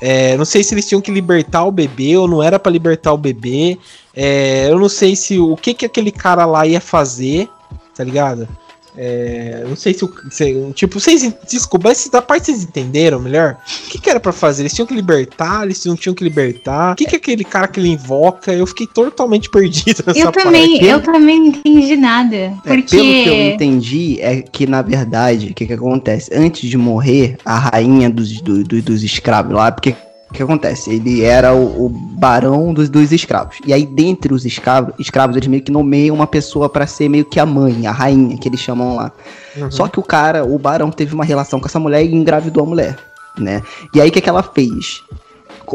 [0.00, 3.12] É, não sei se eles tinham que libertar o bebê ou não era para libertar
[3.12, 3.78] o bebê.
[4.16, 7.48] É, eu não sei se o que, que aquele cara lá ia fazer,
[7.94, 8.48] tá ligado?
[8.96, 10.12] É, não sei se o.
[10.30, 11.32] Se, tipo, vocês.
[11.48, 13.56] Desculpa, mas da parte vocês entenderam melhor?
[13.86, 14.62] O que, que era para fazer?
[14.62, 16.92] Eles tinham que libertar, eles não tinham que libertar.
[16.92, 18.52] O que, que é aquele cara que ele invoca?
[18.52, 20.84] Eu fiquei totalmente perdido nessa eu também, parte.
[20.86, 22.36] Eu também não entendi nada.
[22.36, 22.96] É, porque...
[22.96, 26.30] pelo que eu entendi, é que, na verdade, o que, que acontece?
[26.34, 29.94] Antes de morrer, a rainha dos, do, do, dos escravos lá, porque
[30.30, 30.92] o que acontece?
[30.92, 33.56] Ele era o, o barão dos, dos, escravos.
[33.66, 37.24] E aí, dentre os escravos, escravos, eles meio que nomeiam uma pessoa para ser meio
[37.24, 39.10] que a mãe, a rainha, que eles chamam lá.
[39.56, 39.70] Uhum.
[39.70, 42.66] Só que o cara, o barão, teve uma relação com essa mulher e engravidou a
[42.66, 42.96] mulher,
[43.36, 43.60] né?
[43.92, 45.02] E aí, o que, que ela fez?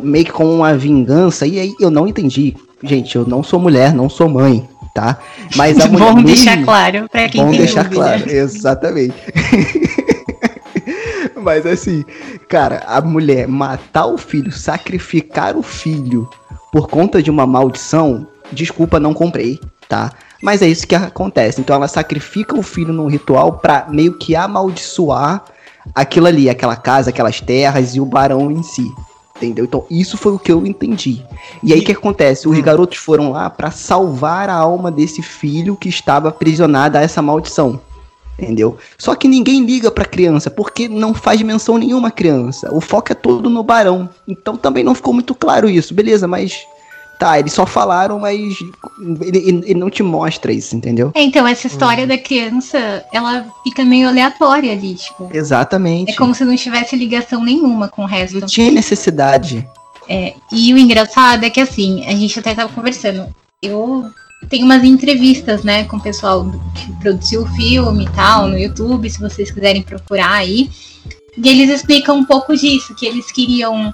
[0.02, 2.56] Meio que com uma vingança, e aí eu não entendi.
[2.82, 5.18] Gente, eu não sou mulher, não sou mãe, tá?
[5.58, 6.06] Mas a mulher.
[6.06, 8.02] Vamos deixar claro pra quem Vamos deixar dúvida.
[8.02, 9.15] claro, exatamente.
[11.46, 12.04] Mas assim,
[12.50, 16.27] cara, a mulher matar o filho, sacrificar o filho
[16.71, 20.12] por conta de uma maldição, desculpa, não comprei, tá?
[20.41, 21.62] Mas é isso que acontece.
[21.62, 25.46] Então ela sacrifica o filho num ritual pra meio que amaldiçoar
[25.93, 28.91] aquilo ali, aquela casa, aquelas terras e o barão em si.
[29.35, 29.65] Entendeu?
[29.65, 31.21] Então, isso foi o que eu entendi.
[31.62, 32.48] E aí, o que acontece?
[32.48, 32.62] Os hum.
[32.62, 37.79] garotos foram lá para salvar a alma desse filho que estava aprisionado a essa maldição
[38.38, 38.77] entendeu?
[38.98, 42.73] Só que ninguém liga pra criança, porque não faz menção nenhuma à criança.
[42.73, 44.10] O foco é todo no barão.
[44.27, 46.65] Então também não ficou muito claro isso, beleza, mas
[47.17, 48.38] Tá, eles só falaram, mas
[49.21, 51.12] ele, ele- não te mostra isso, entendeu?
[51.15, 55.29] É, então, essa história da criança, ela fica meio aleatória ali, tipo.
[55.33, 56.12] Exatamente.
[56.12, 58.40] É como se não tivesse ligação nenhuma com o resto.
[58.42, 59.65] Não tinha necessidade.
[60.10, 63.27] É, e o engraçado é que assim, a gente até tava conversando.
[63.62, 64.06] Eu
[64.50, 69.10] tenho umas entrevistas, né, com o pessoal que produziu o filme e tal, no YouTube,
[69.10, 70.69] se vocês quiserem procurar aí.
[71.37, 73.93] E eles explicam um pouco disso, que eles queriam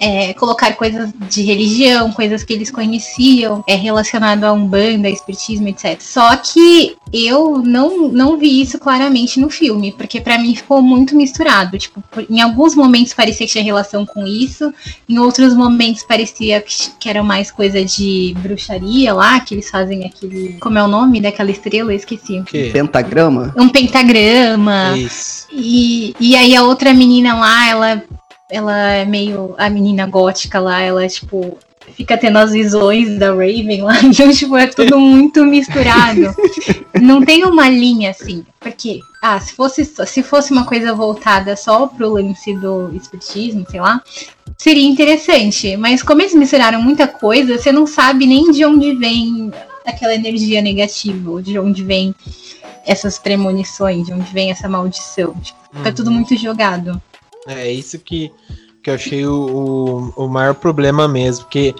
[0.00, 6.00] é, colocar coisas de religião, coisas que eles conheciam, é, relacionado a Umbanda, Espiritismo, etc.
[6.00, 11.16] Só que eu não, não vi isso claramente no filme, porque pra mim ficou muito
[11.16, 11.78] misturado.
[11.78, 14.72] Tipo, por- em alguns momentos parecia que tinha relação com isso,
[15.08, 20.04] em outros momentos parecia que, que era mais coisa de bruxaria lá, que eles fazem
[20.04, 20.56] aquele.
[20.60, 21.92] Como é o nome daquela estrela?
[21.92, 22.38] Eu esqueci.
[22.38, 22.70] O quê?
[22.72, 23.52] Pentagrama?
[23.56, 24.96] Um pentagrama.
[24.96, 25.46] Isso.
[25.52, 28.02] E, e aí a outra menina lá, ela,
[28.50, 29.54] ela é meio.
[29.58, 31.58] A menina gótica lá, ela, tipo,
[31.94, 33.98] fica tendo as visões da Raven lá.
[34.04, 36.34] Então, tipo, é tudo muito misturado.
[37.00, 38.44] Não tem uma linha assim.
[38.60, 43.80] Porque, ah, se fosse, se fosse uma coisa voltada só pro lance do espiritismo, sei
[43.80, 44.02] lá,
[44.56, 45.76] seria interessante.
[45.76, 49.52] Mas como eles misturaram muita coisa, você não sabe nem de onde vem
[49.86, 52.14] aquela energia negativa, ou de onde vem
[52.86, 55.34] essas premonições, de onde vem essa maldição.
[55.34, 57.00] Tipo, fica tudo muito jogado.
[57.48, 58.30] É isso que,
[58.82, 61.74] que eu achei o, o, o maior problema mesmo, porque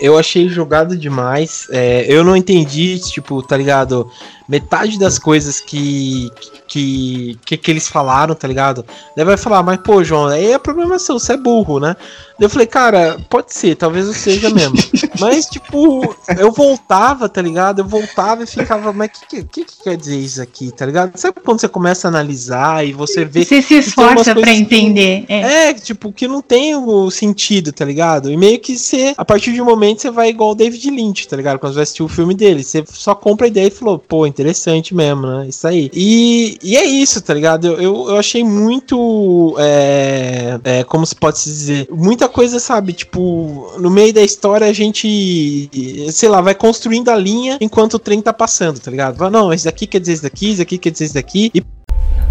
[0.00, 1.66] eu achei jogado demais.
[1.70, 4.10] é, eu não entendi, tipo, tá ligado?
[4.52, 6.30] Metade das coisas que,
[6.68, 8.84] que, que, que eles falaram, tá ligado?
[9.16, 11.96] Daí vai falar, mas pô, João, aí é problema seu, você é burro, né?
[12.38, 14.76] Daí eu falei, cara, pode ser, talvez eu seja mesmo.
[15.18, 17.78] mas, tipo, eu voltava, tá ligado?
[17.78, 21.16] Eu voltava e ficava, mas o que, que, que quer dizer isso aqui, tá ligado?
[21.16, 24.60] Sabe quando você começa a analisar e você vê Você se esforça pra coisas que-
[24.60, 25.24] entender.
[25.28, 25.68] É.
[25.68, 28.30] é, tipo, que não tem o sentido, tá ligado?
[28.30, 31.26] E meio que você, a partir de um momento, você vai igual o David Lynch,
[31.26, 31.58] tá ligado?
[31.58, 32.62] Quando você vai assistir o filme dele.
[32.62, 35.46] Você só compra a ideia e falou, pô, interessante mesmo, né?
[35.48, 35.90] Isso aí.
[35.94, 37.66] E, e é isso, tá ligado?
[37.66, 39.56] Eu, eu, eu achei muito.
[39.58, 41.88] É, é, como se pode se dizer?
[41.90, 42.92] Muita coisa, sabe?
[42.92, 45.70] Tipo, no meio da história a gente,
[46.10, 49.16] sei lá, vai construindo a linha enquanto o trem tá passando, tá ligado?
[49.16, 51.50] Fala, não, esse daqui quer dizer isso daqui, esse daqui quer dizer isso daqui.
[51.54, 51.60] E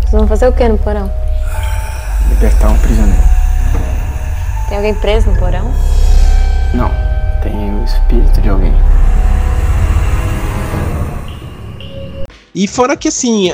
[0.01, 1.11] Vocês vão fazer o que no porão?
[2.29, 3.23] Libertar um prisioneiro.
[4.67, 5.71] Tem alguém preso no porão?
[6.73, 6.89] Não,
[7.41, 8.73] tem o espírito de alguém.
[12.53, 13.51] E fora que assim,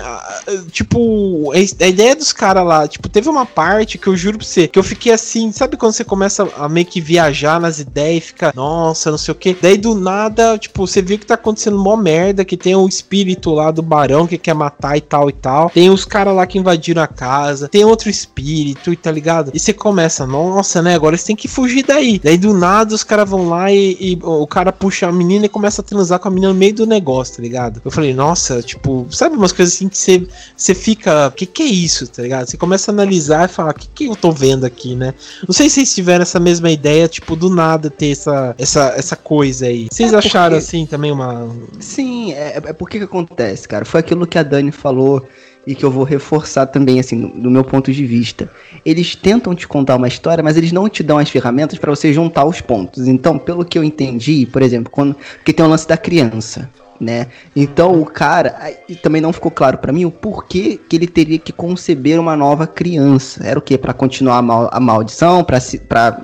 [0.71, 4.67] tipo, a, ideia dos caras lá, tipo, teve uma parte que eu juro pra você,
[4.67, 8.27] que eu fiquei assim, sabe quando você começa a meio que viajar nas ideias e
[8.27, 9.57] fica, nossa, não sei o que.
[9.59, 13.53] Daí do nada, tipo, você viu que tá acontecendo mó merda, que tem o espírito
[13.53, 15.69] lá do barão que quer matar e tal e tal.
[15.69, 19.51] Tem os caras lá que invadiram a casa, tem outro espírito e tá ligado?
[19.53, 20.95] E você começa, nossa, né?
[20.95, 22.19] Agora eles têm que fugir daí.
[22.23, 25.49] Daí do nada os caras vão lá e, e o cara puxa a menina e
[25.49, 27.81] começa a transar com a menina no meio do negócio, tá ligado?
[27.83, 31.63] Eu falei, nossa, tipo, sabe umas coisas assim que você, você fica, o que que
[31.63, 32.47] é isso, tá ligado?
[32.47, 35.13] Você começa a analisar e falar, o que que eu tô vendo aqui, né?
[35.47, 39.15] Não sei se vocês tiveram essa mesma ideia, tipo, do nada ter essa, essa, essa
[39.15, 39.87] coisa aí.
[39.91, 41.49] Vocês É porque- acharam assim também uma.
[41.79, 43.85] Sim, é, é porque que acontece, cara.
[43.85, 45.25] Foi aquilo que a Dani falou
[45.65, 48.49] e que eu vou reforçar também, assim, no, do meu ponto de vista.
[48.85, 52.13] Eles tentam te contar uma história, mas eles não te dão as ferramentas pra você
[52.13, 53.05] juntar os pontos.
[53.07, 56.69] Então, pelo que eu entendi, por exemplo, quando porque tem o lance da criança.
[56.99, 57.27] Né?
[57.55, 61.37] Então o cara, e também não ficou claro pra mim o porquê que ele teria
[61.37, 63.45] que conceber uma nova criança.
[63.45, 63.77] Era o quê?
[63.77, 65.59] Pra continuar a, mal- a maldição, pra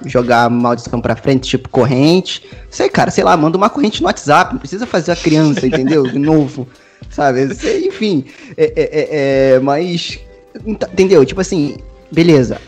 [0.05, 2.43] jogar a maldição pra frente, tipo corrente.
[2.71, 6.03] Sei, cara, sei lá, manda uma corrente no WhatsApp, não precisa fazer a criança, entendeu?
[6.03, 6.67] De novo,
[7.11, 7.43] sabe?
[7.85, 8.25] Enfim,
[8.57, 10.19] é, é, é, é, mas,
[10.65, 11.23] ent- entendeu?
[11.23, 11.77] Tipo assim,
[12.11, 12.59] beleza,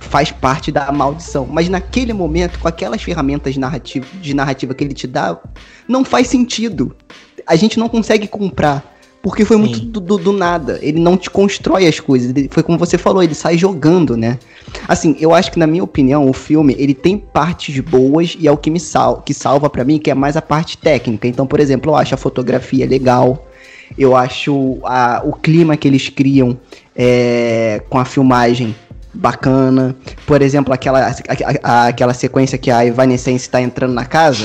[0.00, 4.94] faz parte da maldição, mas naquele momento, com aquelas ferramentas narrativa, de narrativa que ele
[4.94, 5.38] te dá,
[5.86, 6.94] não faz sentido.
[7.46, 8.90] A gente não consegue comprar.
[9.22, 9.62] Porque foi Sim.
[9.62, 10.80] muito do, do- nada.
[10.82, 12.30] Ele não te constrói as coisas.
[12.30, 14.36] Ele- foi como você falou, ele sai jogando, né?
[14.88, 18.50] Assim, eu acho que na minha opinião, o filme, ele tem partes boas e é
[18.50, 21.28] o que me sal que salva pra mim, que é mais a parte técnica.
[21.28, 23.46] Então, por exemplo, eu acho a fotografia legal.
[23.96, 26.58] Eu acho a- o clima que eles criam
[26.96, 28.74] é, com a filmagem
[29.14, 29.94] bacana.
[30.26, 31.14] Por exemplo, aquela, a-
[31.62, 34.44] a- aquela sequência que a Evanescence tá entrando na casa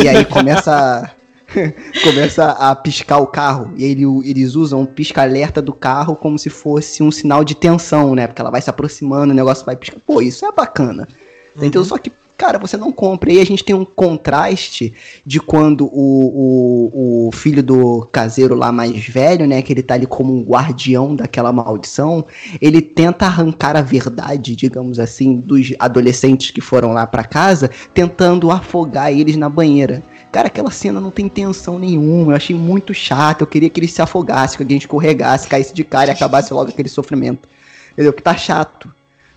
[0.00, 1.10] e aí começa
[2.02, 3.72] começa a piscar o carro.
[3.76, 8.14] E ele, eles usam um pisca-alerta do carro como se fosse um sinal de tensão,
[8.14, 8.26] né?
[8.26, 9.98] Porque ela vai se aproximando, o negócio vai piscar.
[10.06, 11.08] Pô, isso é bacana.
[11.56, 11.84] Entendeu?
[11.84, 13.32] Só que cara, você não compra.
[13.32, 14.92] E a gente tem um contraste
[15.24, 19.94] de quando o, o, o filho do caseiro lá mais velho, né, que ele tá
[19.94, 22.24] ali como um guardião daquela maldição,
[22.60, 28.50] ele tenta arrancar a verdade, digamos assim, dos adolescentes que foram lá para casa, tentando
[28.50, 30.02] afogar eles na banheira.
[30.34, 32.32] Cara, aquela cena não tem tensão nenhuma.
[32.32, 33.42] Eu achei muito chato.
[33.42, 36.70] Eu queria que ele se afogasse, que alguém escorregasse, caísse de cara e acabasse logo
[36.70, 37.48] aquele sofrimento.
[37.92, 38.12] Entendeu?
[38.12, 38.92] Que tá chato.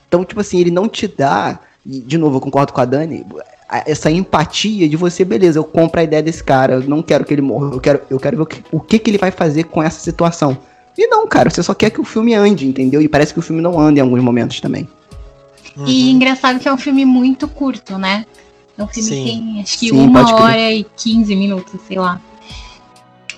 [0.08, 1.60] Então, tipo assim, ele não te dá.
[1.86, 3.24] E, de novo, eu concordo com a Dani.
[3.86, 6.74] Essa empatia de você, beleza, eu compro a ideia desse cara.
[6.74, 7.76] Eu não quero que ele morra.
[7.76, 10.00] Eu quero, eu quero ver o que, o que, que ele vai fazer com essa
[10.00, 10.58] situação.
[10.98, 13.04] E não, cara, você só quer que o filme ande, entendeu?
[13.04, 14.90] E parece que o filme não anda em alguns momentos também.
[15.78, 15.86] Uhum.
[15.86, 18.26] E engraçado que é um filme muito curto, né?
[18.78, 19.24] É um filme Sim.
[19.24, 22.22] que tem acho que Sim, uma hora e 15 minutos, sei lá.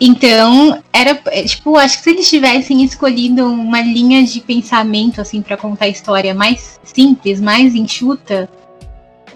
[0.02, 5.42] Então, era, é, tipo, acho que se eles tivessem escolhido uma linha de pensamento, assim,
[5.42, 8.50] para contar a história mais simples, mais enxuta,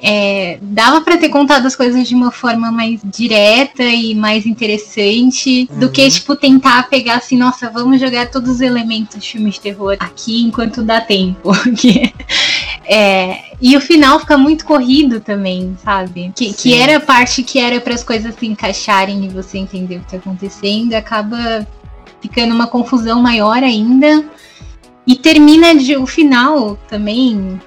[0.01, 5.65] é, dava para ter contado as coisas de uma forma mais direta e mais interessante
[5.77, 6.09] do que, Uhum.
[6.09, 10.43] tipo, tentar pegar assim, nossa, vamos jogar todos os elementos de filme de terror aqui
[10.43, 11.51] enquanto dá tempo.
[12.85, 16.31] É, e o final fica muito corrido também, sabe?
[16.35, 19.97] Que, que era a parte que era para as coisas se encaixarem e você entender
[19.97, 21.65] o que tá acontecendo, acaba
[22.21, 24.25] ficando uma confusão maior ainda.
[25.05, 27.59] E termina de, o final também,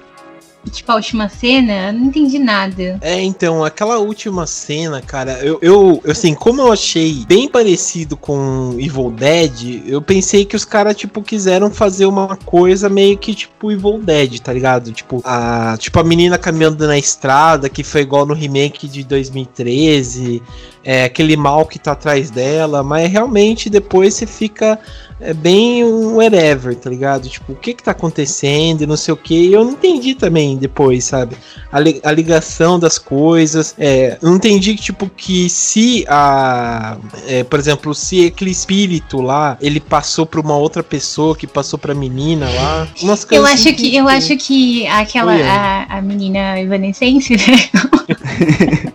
[0.71, 2.97] tipo a última cena, não entendi nada.
[3.01, 8.75] É, então, aquela última cena, cara, eu, eu, assim, como eu achei bem parecido com
[8.79, 13.71] Evil Dead, eu pensei que os caras, tipo, quiseram fazer uma coisa meio que, tipo,
[13.71, 14.91] Evil Dead, tá ligado?
[14.91, 20.41] Tipo, a, tipo, a menina caminhando na estrada, que foi igual no remake de 2013,
[20.83, 24.79] é, aquele mal que tá atrás dela, mas realmente depois você fica
[25.19, 27.27] é, bem um whatever, tá ligado?
[27.27, 30.15] Tipo, o que que tá acontecendo e não sei o que, e eu não entendi
[30.15, 31.35] também depois, sabe?
[31.71, 33.75] a, li- a ligação das coisas.
[33.77, 36.97] É, eu não entendi que, tipo, que se a.
[37.27, 41.77] é, por exemplo, se aquele espírito lá, ele passou pra uma outra pessoa que passou
[41.77, 42.87] pra menina lá.
[43.01, 47.69] Umas Eu acho assim que eu acho que aquela a, a menina evanescence, né?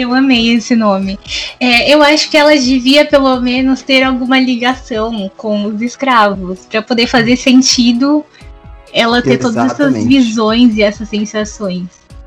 [0.00, 1.18] eu amei esse nome.
[1.58, 6.82] É, eu acho que ela devia pelo menos ter alguma ligação com os escravos para
[6.82, 8.24] poder fazer sentido
[8.92, 10.08] ela ter todas essas Exatamente.
[10.08, 11.86] visões e essas sensações.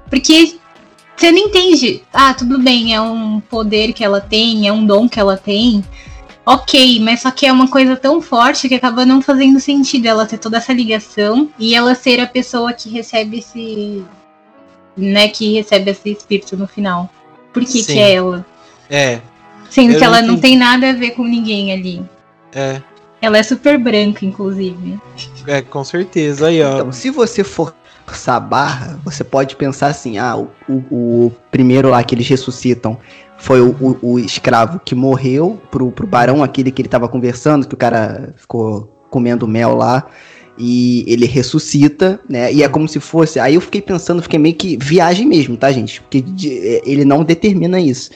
[0.09, 0.59] Porque
[1.15, 2.03] você não entende.
[2.11, 5.83] Ah, tudo bem, é um poder que ela tem, é um dom que ela tem.
[6.45, 10.25] Ok, mas só que é uma coisa tão forte que acaba não fazendo sentido ela
[10.25, 14.03] ter toda essa ligação e ela ser a pessoa que recebe esse.
[14.97, 17.09] né, que recebe esse espírito no final.
[17.53, 17.93] Por que, Sim.
[17.93, 18.45] que é ela?
[18.89, 19.19] É,
[19.69, 22.03] Sendo Eu que ela não não tem nada a ver com ninguém ali.
[22.53, 22.81] é,
[23.21, 24.99] Ela é super branca, inclusive.
[25.47, 26.47] é, com certeza.
[26.47, 26.73] Aí, ó.
[26.75, 30.83] Então, se você forçar a barra, você pode pensar assim: ah, o, o-
[31.27, 32.97] o primeiro lá que eles ressuscitam
[33.37, 37.65] foi o, o- o escravo que morreu pro, pro barão, aquele que ele tava conversando,
[37.67, 40.05] que o cara ficou comendo mel lá.
[40.57, 42.51] E ele ressuscita, né?
[42.53, 43.39] E é como se fosse.
[43.39, 46.01] Aí eu fiquei pensando, fiquei meio que viagem mesmo, tá, gente?
[46.01, 48.11] Porque é, ele não determina isso.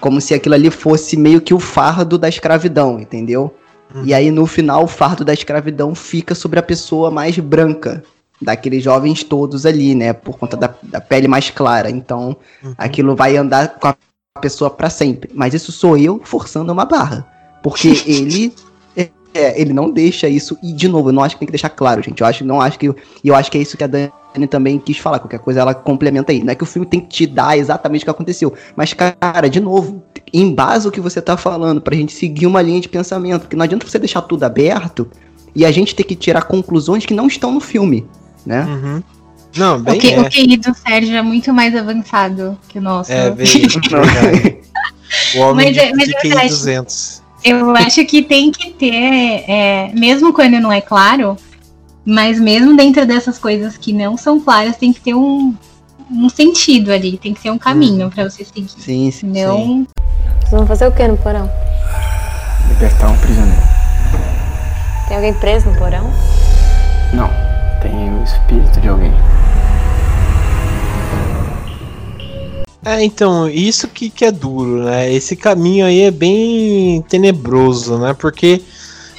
[0.00, 3.54] Como se aquilo ali fosse meio que o fardo da escravidão, entendeu?
[3.94, 4.04] Uhum.
[4.04, 8.02] E aí no final o fardo da escravidão fica sobre a pessoa mais branca,
[8.40, 10.12] daqueles jovens todos ali, né?
[10.12, 11.90] Por conta da, da pele mais clara.
[11.90, 12.74] Então Uhum.
[12.78, 13.96] aquilo vai andar com a
[14.40, 15.30] pessoa pra sempre.
[15.34, 17.26] Mas isso sou eu forçando uma barra.
[17.62, 18.52] Porque ele.
[19.34, 20.58] É, é, ele não deixa isso.
[20.62, 22.20] E, de novo, eu não acho que tem que deixar claro, gente.
[22.20, 22.86] Eu acho, não acho que.
[22.88, 25.18] E eu acho que é isso que a Dani também quis falar.
[25.18, 26.42] Qualquer coisa ela complementa aí.
[26.42, 28.52] Não é que o filme tem que te dar exatamente o que aconteceu.
[28.76, 30.02] Mas, cara, de novo,
[30.32, 33.42] embasa o que você tá falando pra gente seguir uma linha de pensamento.
[33.42, 35.08] Porque não adianta você deixar tudo aberto
[35.54, 38.06] e a gente ter que tirar conclusões que não estão no filme,
[38.46, 38.64] né?
[38.64, 39.02] Uhum.
[39.56, 40.20] Não, bem o, que, é.
[40.20, 43.12] o QI do Sérgio é muito mais avançado que o nosso.
[43.12, 43.46] É, bem,
[43.88, 44.58] verdade.
[45.34, 46.48] O homem Mas de, é- mas de é QI verdade.
[46.50, 47.22] 200.
[47.42, 51.36] Eu acho que tem que ter, é, mesmo quando não é claro,
[52.04, 55.54] mas mesmo dentro dessas coisas que não são claras, tem que ter um,
[56.10, 58.68] um sentido ali, tem que ter um caminho pra você seguir.
[58.68, 59.26] Sim, sim.
[59.28, 59.86] Não,
[60.40, 61.50] Vocês vão fazer o que no porão?
[62.68, 63.62] Libertar um prisioneiro.
[65.08, 66.10] Tem alguém preso no porão?
[67.12, 67.30] Não,
[67.80, 69.12] tem o espírito de alguém.
[72.84, 75.12] É, então, isso que, que é duro, né?
[75.12, 78.14] Esse caminho aí é bem tenebroso, né?
[78.14, 78.62] Porque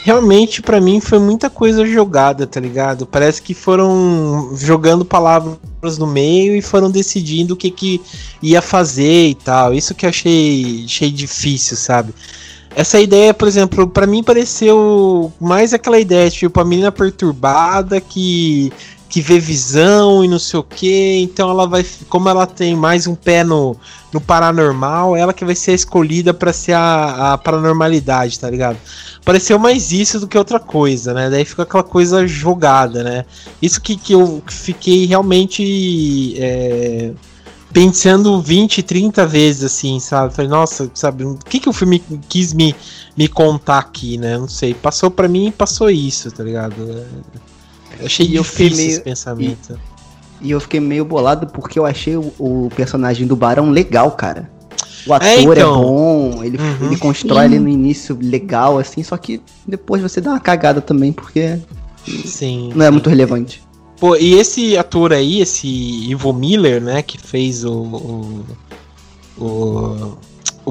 [0.03, 3.05] realmente pra mim foi muita coisa jogada, tá ligado?
[3.05, 8.01] Parece que foram jogando palavras no meio e foram decidindo o que que
[8.41, 9.74] ia fazer e tal.
[9.76, 12.14] Isso que eu achei, achei difícil, sabe?
[12.76, 18.72] Essa ideia, por exemplo, pra mim pareceu mais aquela ideia, tipo, a menina perturbada que
[19.12, 21.18] que vê visão e não sei o que.
[21.18, 21.86] Então ela vai.
[22.07, 23.76] Como ela tem mais um pé no,
[24.14, 28.78] no paranormal, ela que vai ser escolhida para ser a, a paranormalidade, tá ligado?
[29.26, 31.30] Pareceu mais isso do que outra coisa, né?
[31.30, 33.26] Daí fica aquela coisa jogada, né?
[33.62, 36.36] Isso que, que eu fiquei realmente.
[36.39, 37.12] É
[37.74, 40.34] pensando 20, 30 vezes, assim, sabe?
[40.34, 42.76] Falei, nossa, sabe, o que, que o filme quis me,
[43.16, 44.38] me contar aqui, né?
[44.38, 44.74] Não sei.
[44.74, 46.76] Passou para mim e passou isso, tá ligado?
[48.02, 48.89] Eu achei e difícil meio...
[48.89, 49.80] esse pensamento.
[50.41, 54.12] E, e, eu fiquei meio bolado porque eu achei o, o personagem do Barão legal,
[54.12, 54.49] cara.
[55.06, 55.54] O ator é, então...
[55.54, 56.88] é bom, ele, uhum.
[56.88, 61.12] ele constrói ali no início legal, assim, só que depois você dá uma cagada também,
[61.12, 61.58] porque
[62.26, 63.64] sim, não é muito relevante.
[63.99, 68.43] Pô, e esse ator aí, esse Ivo Miller, né, que fez o,
[69.38, 70.18] o, o,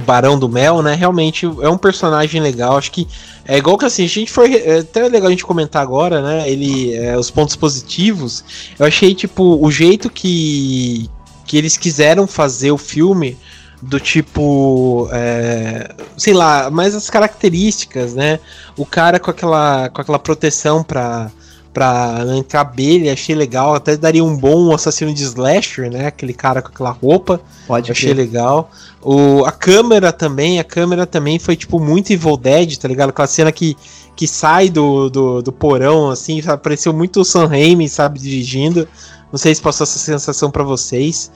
[0.00, 2.76] o, Barão do Mel, né, realmente é um personagem legal.
[2.76, 3.06] Acho que
[3.44, 4.54] é igual que assim, a gente foi.
[4.54, 8.44] É até legal a gente comentar agora, né, ele, é, os pontos positivos.
[8.78, 11.08] Eu achei, tipo, o jeito que,
[11.46, 13.36] que eles quiseram fazer o filme
[13.82, 18.38] do tipo, é, sei lá, mais as características, né?
[18.76, 21.30] O cara com aquela, com aquela proteção para
[21.72, 23.74] pra entrar abelha, achei legal.
[23.74, 26.06] Até daria um bom assassino de slasher, né?
[26.06, 27.40] Aquele cara com aquela roupa.
[27.66, 28.70] Pode Achei legal.
[29.02, 33.10] O, a câmera também, a câmera também foi tipo muito Evil Dead, tá ligado?
[33.10, 33.76] Aquela cena que,
[34.16, 36.62] que sai do, do, do porão, assim, sabe?
[36.62, 38.88] pareceu muito o Sam Raimi, sabe, dirigindo.
[39.30, 41.30] Não sei se passou essa sensação para vocês.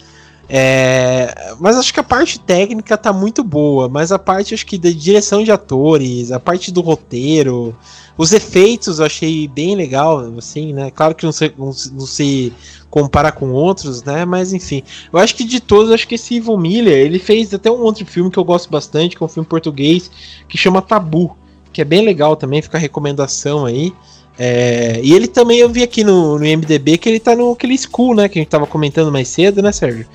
[0.48, 4.76] É, mas acho que a parte técnica tá muito boa, mas a parte acho que
[4.76, 7.74] da direção de atores, a parte do roteiro,
[8.16, 10.90] os efeitos eu achei bem legal, assim, né?
[10.90, 12.52] Claro que não se, não, não se
[12.90, 14.24] compara com outros, né?
[14.24, 14.82] Mas enfim,
[15.12, 18.04] eu acho que de todos, acho que esse Ivo Miller, ele fez até um outro
[18.04, 20.10] filme que eu gosto bastante, que é um filme português,
[20.48, 21.36] que chama Tabu,
[21.72, 23.92] que é bem legal também, fica a recomendação aí.
[24.38, 27.76] É, e ele também, eu vi aqui no, no IMDB que ele tá no aquele
[27.78, 28.28] School, né?
[28.28, 30.06] Que a gente tava comentando mais cedo, né, Sérgio?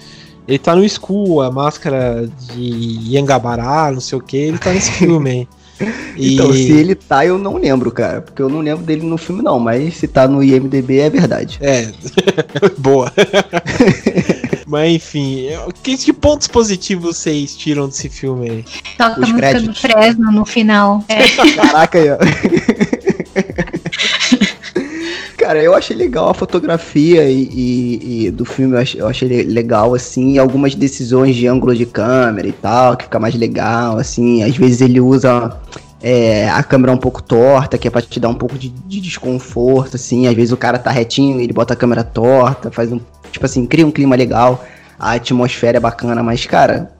[0.47, 4.91] Ele tá no School, a máscara de Yangabará, não sei o que, ele tá nesse
[4.91, 5.47] filme aí.
[6.17, 6.65] Então, e...
[6.65, 8.20] se ele tá, eu não lembro, cara.
[8.20, 9.57] Porque eu não lembro dele no filme, não.
[9.57, 11.57] Mas se tá no IMDB, é verdade.
[11.61, 11.89] É.
[12.78, 13.09] Boa.
[14.67, 15.47] mas enfim,
[15.82, 18.65] que, que pontos positivos vocês tiram desse filme aí?
[18.97, 21.01] Toca Os a música do Fresno no final.
[21.07, 21.26] É.
[21.55, 22.17] Caraca aí, ó.
[25.49, 29.27] Cara, eu achei legal a fotografia e, e, e do filme, eu achei, eu achei,
[29.41, 34.43] legal, assim, algumas decisões de ângulo de câmera e tal, que fica mais legal, assim,
[34.43, 35.59] às vezes ele usa
[36.03, 39.01] é, a câmera um pouco torta, que é pra te dar um pouco de, de,
[39.01, 42.99] desconforto, assim, às vezes o cara tá retinho, ele bota a câmera torta, faz um,
[43.31, 44.63] tipo assim, cria um clima legal,
[44.99, 46.91] a atmosfera é bacana, mas, cara,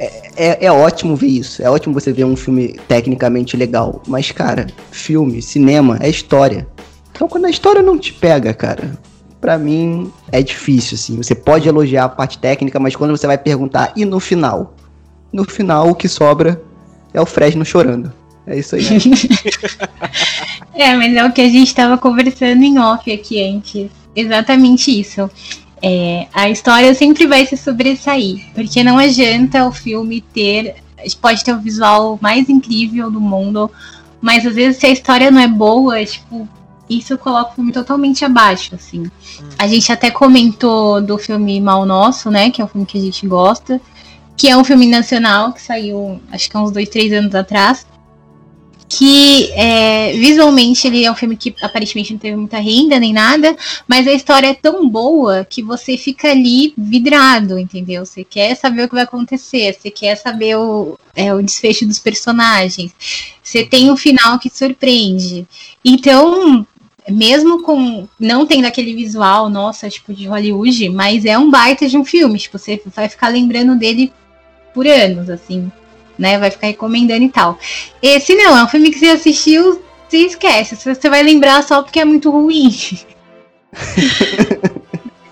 [0.00, 1.62] é, é, é, ótimo ver isso.
[1.62, 4.00] É ótimo você ver um filme tecnicamente legal.
[4.06, 6.66] Mas, cara, filme, cinema é história.
[7.18, 8.96] Então, quando a história não te pega, cara,
[9.40, 11.16] para mim é difícil, assim.
[11.16, 14.76] Você pode elogiar a parte técnica, mas quando você vai perguntar, e no final?
[15.32, 16.62] No final, o que sobra
[17.12, 18.12] é o Fresno chorando.
[18.46, 18.84] É isso aí.
[20.76, 23.90] é, mas é o que a gente estava conversando em off aqui antes.
[24.14, 25.28] Exatamente isso.
[25.82, 30.76] É, a história sempre vai se sobressair, porque não adianta o filme ter.
[31.20, 33.68] Pode ter o visual mais incrível do mundo,
[34.20, 36.48] mas às vezes se a história não é boa, tipo,
[36.88, 39.02] isso coloca o filme totalmente abaixo, assim.
[39.40, 39.48] Hum.
[39.58, 42.50] A gente até comentou do filme Mal Nosso, né?
[42.50, 43.80] Que é um filme que a gente gosta.
[44.36, 47.86] Que é um filme nacional, que saiu, acho que há uns dois, três anos atrás
[48.88, 53.54] que é, visualmente ele é um filme que aparentemente não teve muita renda nem nada,
[53.86, 58.06] mas a história é tão boa que você fica ali vidrado, entendeu?
[58.06, 61.98] Você quer saber o que vai acontecer, você quer saber o, é, o desfecho dos
[61.98, 62.92] personagens,
[63.42, 65.46] você tem um final que surpreende.
[65.84, 66.66] Então,
[67.10, 71.96] mesmo com não tendo aquele visual, nossa, tipo, de Hollywood, mas é um baita de
[71.96, 74.12] um filme, tipo, você vai ficar lembrando dele
[74.74, 75.70] por anos, assim,
[76.18, 76.38] né?
[76.38, 77.58] Vai ficar recomendando e tal.
[78.02, 82.00] Esse não, é um filme que você assistiu, você esquece, você vai lembrar só porque
[82.00, 82.70] é muito ruim.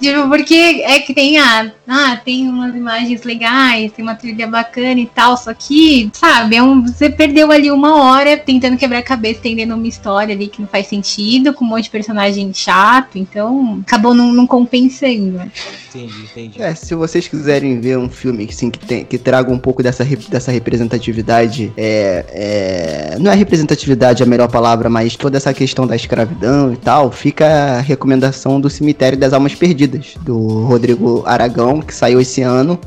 [0.01, 1.73] Tipo, porque é que tem a.
[1.89, 6.63] Ah, tem umas imagens legais, tem uma trilha bacana e tal, só que, sabe, é
[6.63, 10.61] um, você perdeu ali uma hora tentando quebrar a cabeça, entendendo uma história ali que
[10.61, 15.41] não faz sentido, com um monte de personagem chato, então acabou não, não compensando.
[15.89, 16.63] Entendi, entendi.
[16.63, 20.05] É, se vocês quiserem ver um filme assim, que, tem, que traga um pouco dessa,
[20.05, 25.97] dessa representatividade, é, é, não é representatividade a melhor palavra, mas toda essa questão da
[25.97, 31.95] escravidão e tal, fica a recomendação do Cemitério das Almas Perdidas do Rodrigo Aragão, que
[31.95, 32.79] saiu esse ano.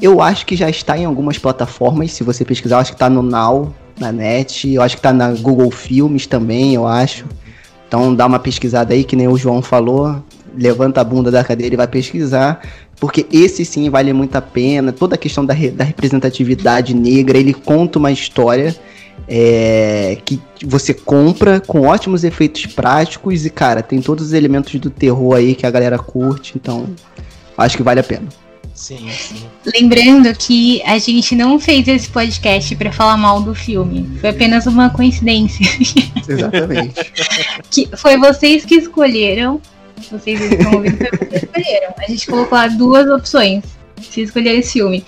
[0.00, 3.22] Eu acho que já está em algumas plataformas, se você pesquisar, acho que está no
[3.22, 7.24] Now, na net, eu acho que está na Google Filmes também, eu acho.
[7.86, 10.22] Então dá uma pesquisada aí, que nem o João falou.
[10.56, 12.60] Levanta a bunda da cadeira e vai pesquisar.
[12.98, 14.92] Porque esse sim vale muito a pena.
[14.92, 18.74] Toda a questão da, re- da representatividade negra, ele conta uma história
[19.28, 24.90] é, que você compra com ótimos efeitos práticos e, cara, tem todos os elementos do
[24.90, 26.86] terror aí que a galera curte, então
[27.56, 28.28] acho que vale a pena.
[28.74, 29.44] Sim, sim.
[29.64, 34.18] Lembrando que a gente não fez esse podcast pra falar mal do filme.
[34.20, 35.64] Foi apenas uma coincidência.
[36.28, 37.12] Exatamente.
[37.70, 39.60] que foi vocês que escolheram.
[40.10, 41.94] Vocês estão ouvindo, foi vocês que escolheram.
[41.96, 43.62] A gente colocou lá duas opções.
[44.00, 45.04] Se escolher esse filme.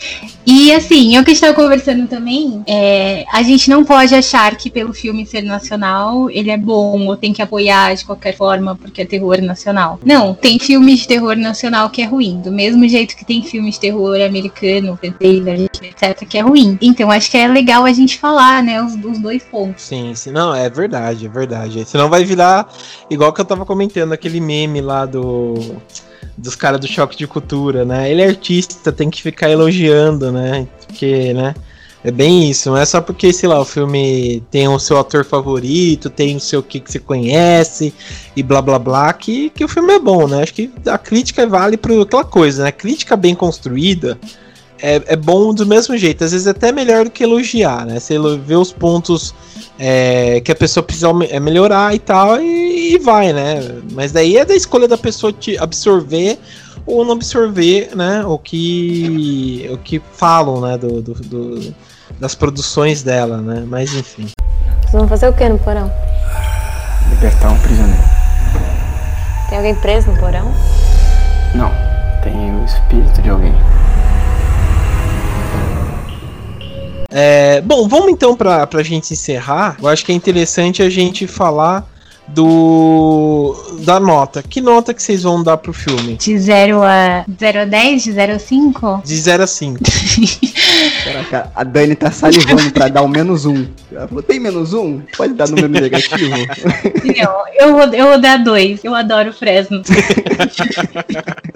[0.46, 4.92] E assim, eu que estava conversando também, é, a gente não pode achar que pelo
[4.92, 9.04] filme ser nacional ele é bom ou tem que apoiar de qualquer forma porque é
[9.04, 9.98] terror nacional.
[10.04, 12.40] Não, tem filme de terror nacional que é ruim.
[12.40, 16.78] Do mesmo jeito que tem filme de terror americano, etc., que é ruim.
[16.80, 19.82] Então acho que é legal a gente falar, né, os, os dois pontos.
[19.82, 20.30] Sim, sim.
[20.30, 21.84] Não, é verdade, é verdade.
[21.84, 22.68] Senão vai virar
[23.10, 25.54] igual que eu tava comentando, aquele meme lá do.
[26.36, 28.10] Dos caras do choque de cultura, né?
[28.10, 30.66] Ele é artista, tem que ficar elogiando, né?
[30.86, 31.54] Porque, né?
[32.04, 35.24] É bem isso, não é só porque, sei lá, o filme tem o seu ator
[35.24, 37.92] favorito, tem o seu que que você conhece
[38.36, 40.42] e blá blá blá, que, que o filme é bom, né?
[40.42, 42.70] Acho que a crítica vale por aquela coisa, né?
[42.70, 44.16] Crítica bem construída
[44.82, 47.98] é, é bom do mesmo jeito, às vezes até melhor do que elogiar, né?
[47.98, 49.34] Você vê os pontos
[49.78, 53.60] é, que a pessoa precisa é, melhorar e tal, e, e vai, né?
[53.92, 56.38] Mas daí é da escolha da pessoa te absorver
[56.86, 58.22] ou não absorver, né?
[58.26, 60.76] O que, o que falam, né?
[60.78, 61.74] Do, do- do-
[62.20, 63.64] das produções dela, né?
[63.66, 64.28] Mas enfim.
[64.82, 65.92] Vocês vão fazer o que no porão?
[67.10, 68.02] Libertar um prisioneiro.
[69.48, 70.52] Tem alguém preso no porão?
[71.54, 71.70] Não,
[72.22, 73.54] tem o espírito de alguém.
[77.18, 79.78] É, bom, vamos então pra, pra gente encerrar.
[79.80, 81.88] Eu acho que é interessante a gente falar
[82.28, 83.54] do
[83.84, 84.42] da nota.
[84.42, 86.16] Que nota que vocês vão dar pro filme?
[86.16, 89.02] De 0 a 0 a 10, de 0 a 5?
[89.04, 89.80] De 0 a 5.
[91.04, 93.66] Caraca, a Dani tá salivando pra dar o menos um.
[93.92, 95.00] Ela falou, tem menos um?
[95.16, 96.34] Pode dar número negativo?
[97.04, 98.84] Não, eu vou, eu vou dar 2.
[98.84, 99.82] Eu adoro Fresno.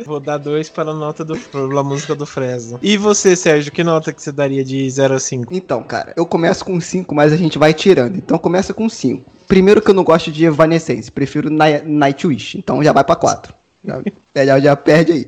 [0.06, 2.78] Vou dar 2 para a nota do pela música do Fresno.
[2.82, 5.54] E você, Sérgio, que nota que você daria de 0 a 5?
[5.54, 8.16] Então, cara, eu começo com 5, mas a gente vai tirando.
[8.16, 9.39] Então começa com 5.
[9.50, 12.56] Primeiro que eu não gosto de Evanescence, prefiro Ni- Nightwish.
[12.56, 13.52] Então já vai pra 4.
[13.84, 14.00] Já,
[14.32, 15.26] é, já, já perde aí.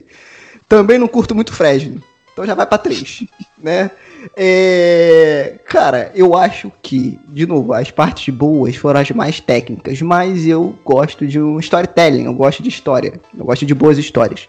[0.69, 2.01] Também não curto muito Fresno.
[2.33, 3.25] Então já vai pra 3,
[3.61, 3.91] né?
[4.37, 10.47] É, cara, eu acho que, de novo, as partes boas foram as mais técnicas, mas
[10.47, 14.49] eu gosto de um storytelling, eu gosto de história, eu gosto de boas histórias.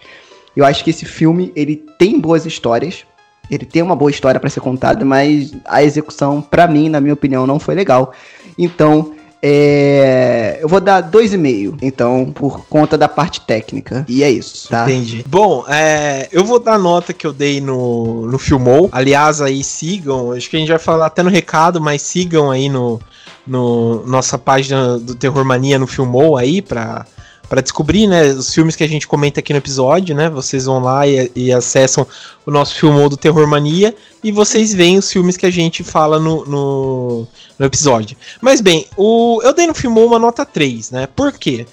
[0.55, 3.03] Eu acho que esse filme, ele tem boas histórias,
[3.49, 7.15] ele tem uma boa história pra ser contada, mas a execução, pra mim, na minha
[7.15, 8.13] opinião, não foi legal.
[8.57, 9.13] Então,
[9.45, 14.05] é, eu vou dar 2,5, então, por conta da parte técnica.
[14.07, 14.83] E é isso, tá?
[14.83, 15.25] Entendi.
[15.27, 18.87] Bom, é, eu vou dar a nota que eu dei no, no Filmou.
[18.89, 20.31] Aliás, aí sigam.
[20.31, 23.01] Acho que a gente vai falar até no recado, mas sigam aí no,
[23.45, 27.05] no nossa página do Terror Mania no Filmou aí pra.
[27.53, 30.27] Pra descobrir, né, os filmes que a gente comenta aqui no episódio, né?
[30.27, 32.03] Vocês vão lá e, e acessam
[32.47, 33.93] o nosso filmou do Terror Mania
[34.23, 37.27] e vocês veem os filmes que a gente fala no, no,
[37.59, 38.17] no episódio.
[38.41, 41.07] Mas bem, o, eu dei no filmou uma nota 3, né?
[41.15, 41.67] Por quê?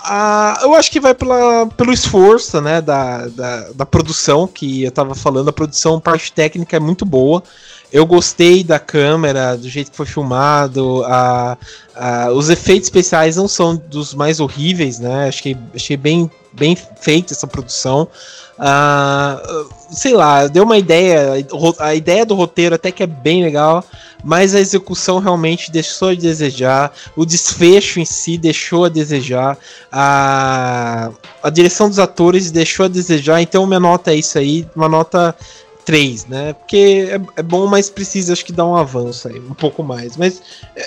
[0.00, 4.90] Ah, eu acho que vai pela, pelo esforço né, da, da, da produção, que eu
[4.90, 7.42] tava falando, a produção, parte técnica é muito boa.
[7.92, 11.56] Eu gostei da câmera, do jeito que foi filmado, a,
[11.94, 15.28] a, os efeitos especiais não são dos mais horríveis, né?
[15.28, 18.08] Achei, achei bem, bem feita essa produção.
[18.58, 19.40] Ah,
[19.90, 21.46] sei lá, deu uma ideia,
[21.78, 23.84] a ideia do roteiro até que é bem legal,
[24.24, 29.58] mas a execução realmente deixou a desejar, o desfecho em si deixou a desejar,
[29.92, 31.10] a,
[31.42, 35.36] a direção dos atores deixou a desejar, então minha nota é isso aí, uma nota
[35.86, 36.52] 3, né?
[36.52, 40.16] Porque é, é bom, mas precisa, acho que dar um avanço aí, um pouco mais.
[40.16, 40.42] Mas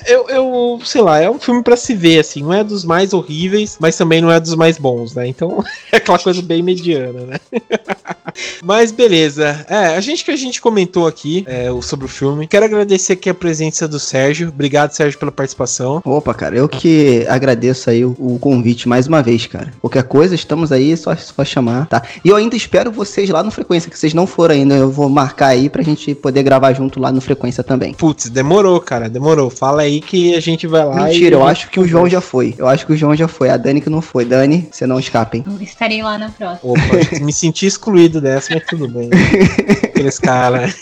[0.05, 3.13] eu, eu sei lá, é um filme para se ver, assim, não é dos mais
[3.13, 5.25] horríveis, mas também não é dos mais bons, né?
[5.25, 7.39] Então é aquela coisa bem mediana, né?
[8.61, 9.65] mas beleza.
[9.69, 12.45] É, a gente que a gente comentou aqui é, sobre o filme.
[12.45, 14.49] Quero agradecer aqui a presença do Sérgio.
[14.49, 16.01] Obrigado, Sérgio, pela participação.
[16.03, 19.73] Opa, cara, eu que agradeço aí o, o convite mais uma vez, cara.
[19.79, 22.03] Qualquer coisa, estamos aí, só, só chamar, tá?
[22.23, 25.09] E eu ainda espero vocês lá no Frequência, que vocês não foram ainda, eu vou
[25.09, 27.93] marcar aí pra gente poder gravar junto lá no Frequência também.
[27.93, 29.49] Putz, demorou, cara, demorou.
[29.49, 31.39] Fala aí que a gente vai lá Mentira, e...
[31.39, 32.55] eu acho que o João já foi.
[32.57, 33.49] Eu acho que o João já foi.
[33.49, 34.25] A Dani que não foi.
[34.25, 35.43] Dani, você não escapa, hein?
[35.45, 36.71] Eu estarei lá na próxima.
[36.71, 39.09] Opa, me senti excluído dessa, mas tudo bem.
[39.83, 40.75] Aqueles caras.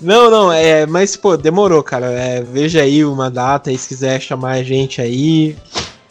[0.00, 2.06] Não, não, é, mas pô, demorou, cara.
[2.06, 5.56] É, veja aí uma data aí, se quiser chamar a gente aí,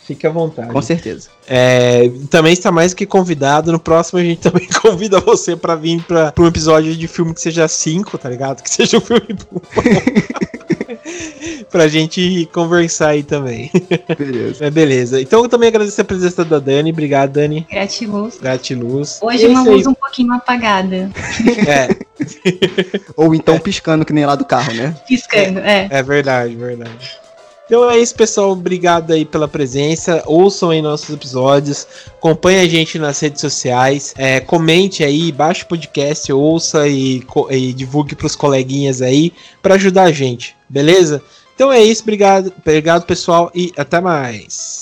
[0.05, 0.71] fique à vontade.
[0.71, 1.29] Com certeza.
[1.47, 3.71] É, também está mais que convidado.
[3.71, 7.33] No próximo a gente também convida você pra vir pra, pra um episódio de filme
[7.33, 8.61] que seja 5, tá ligado?
[8.61, 9.61] Que seja um filme bom.
[11.71, 13.71] pra gente conversar aí também.
[14.17, 14.65] Beleza.
[14.65, 15.21] É, beleza.
[15.21, 16.91] Então eu também agradeço a presença da Dani.
[16.91, 17.65] Obrigado, Dani.
[17.69, 18.37] Gratiluz.
[18.39, 19.19] Gratiluz.
[19.21, 21.09] Hoje É uma luz um pouquinho apagada.
[21.67, 21.89] É,
[23.15, 24.95] Ou então piscando que nem lá do carro, né?
[25.07, 25.87] Piscando, é.
[25.89, 27.20] é verdade, verdade.
[27.71, 28.51] Então é isso, pessoal.
[28.51, 30.21] Obrigado aí pela presença.
[30.25, 31.87] Ouçam aí nossos episódios.
[32.07, 34.13] Acompanhe a gente nas redes sociais.
[34.17, 40.03] É, comente aí, baixe o podcast, ouça e, e divulgue pros coleguinhas aí para ajudar
[40.03, 40.53] a gente.
[40.67, 41.23] Beleza?
[41.55, 42.01] Então é isso.
[42.01, 43.49] Obrigado, obrigado pessoal.
[43.55, 44.80] E até mais.